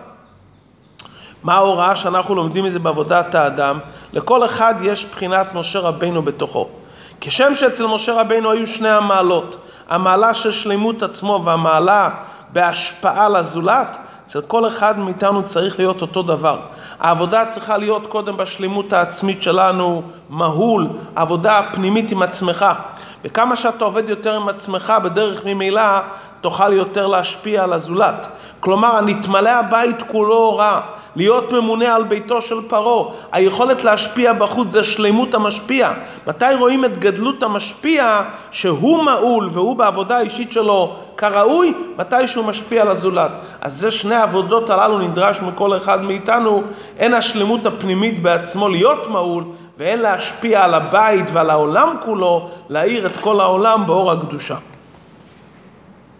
מה 1.43 1.55
ההוראה 1.55 1.97
שאנחנו 1.97 2.35
לומדים 2.35 2.65
מזה 2.65 2.79
בעבודת 2.79 3.35
האדם? 3.35 3.79
לכל 4.13 4.45
אחד 4.45 4.75
יש 4.83 5.07
בחינת 5.07 5.55
משה 5.55 5.79
רבינו 5.79 6.23
בתוכו. 6.23 6.69
כשם 7.21 7.55
שאצל 7.55 7.87
משה 7.87 8.21
רבינו 8.21 8.51
היו 8.51 8.67
שני 8.67 8.89
המעלות, 8.89 9.57
המעלה 9.89 10.35
של 10.35 10.51
שלמות 10.51 11.03
עצמו 11.03 11.43
והמעלה 11.45 12.11
בהשפעה 12.53 13.29
לזולת, 13.29 13.99
אצל 14.29 14.41
כל 14.41 14.69
אחד 14.69 14.99
מאיתנו 14.99 15.43
צריך 15.43 15.79
להיות 15.79 16.03
אותו 16.03 16.23
דבר. 16.23 16.61
העבודה 17.01 17.47
צריכה 17.47 17.77
להיות 17.77 18.07
קודם 18.07 18.37
בשלמות 18.37 18.93
העצמית 18.93 19.43
שלנו, 19.43 20.03
מהול, 20.29 20.89
עבודה 21.15 21.61
פנימית 21.75 22.13
עם 22.13 22.23
עצמך. 22.23 22.67
וכמה 23.25 23.57
שאתה 23.57 23.85
עובד 23.85 24.09
יותר 24.09 24.35
עם 24.35 24.49
עצמך, 24.49 24.93
בדרך 25.05 25.45
ממילא 25.45 26.01
תוכל 26.41 26.73
יותר 26.73 27.07
להשפיע 27.07 27.65
על 27.65 27.73
הזולת. 27.73 28.29
כלומר, 28.61 28.97
הנתמלא 28.97 29.51
הבית 29.51 30.03
כולו 30.03 30.57
רע, 30.57 30.81
להיות 31.17 31.53
ממונה 31.53 31.95
על 31.95 32.05
ביתו 32.05 32.43
של 32.43 32.61
פרעה, 32.69 33.11
היכולת 33.33 33.85
להשפיע 33.85 34.33
בחוץ 34.33 34.71
זה 34.71 34.85
שלמות 34.85 35.35
המשפיע. 35.35 35.93
מתי 36.27 36.55
רואים 36.59 36.85
את 36.85 36.99
גדלות 36.99 37.43
המשפיע 37.43 38.23
שהוא 38.51 39.03
מעול 39.03 39.49
והוא 39.53 39.77
בעבודה 39.77 40.17
האישית 40.17 40.53
שלו 40.53 40.97
כראוי? 41.17 41.75
מתי 41.99 42.29
שהוא 42.29 42.45
משפיע 42.45 42.83
על 42.83 42.89
הזולת. 42.89 43.31
אז 43.61 43.75
זה 43.75 43.91
שני 43.91 44.15
העבודות 44.15 44.71
הללו 44.71 44.99
נדרש 44.99 45.41
מכל 45.41 45.77
אחד 45.77 46.03
מאיתנו, 46.03 46.63
הן 46.99 47.15
השלמות 47.15 47.67
הפנימית 47.67 48.23
בעצמו 48.23 48.69
להיות 48.69 49.09
מעול, 49.09 49.45
והן 49.79 49.99
להשפיע 49.99 50.65
על 50.65 50.75
הבית 50.75 51.27
ועל 51.33 51.51
העולם 51.51 51.97
כולו, 52.05 52.51
להאיר 52.69 53.07
את 53.07 53.17
כל 53.17 53.41
העולם 53.41 53.87
באור 53.87 54.13
הקדושה. 54.13 54.57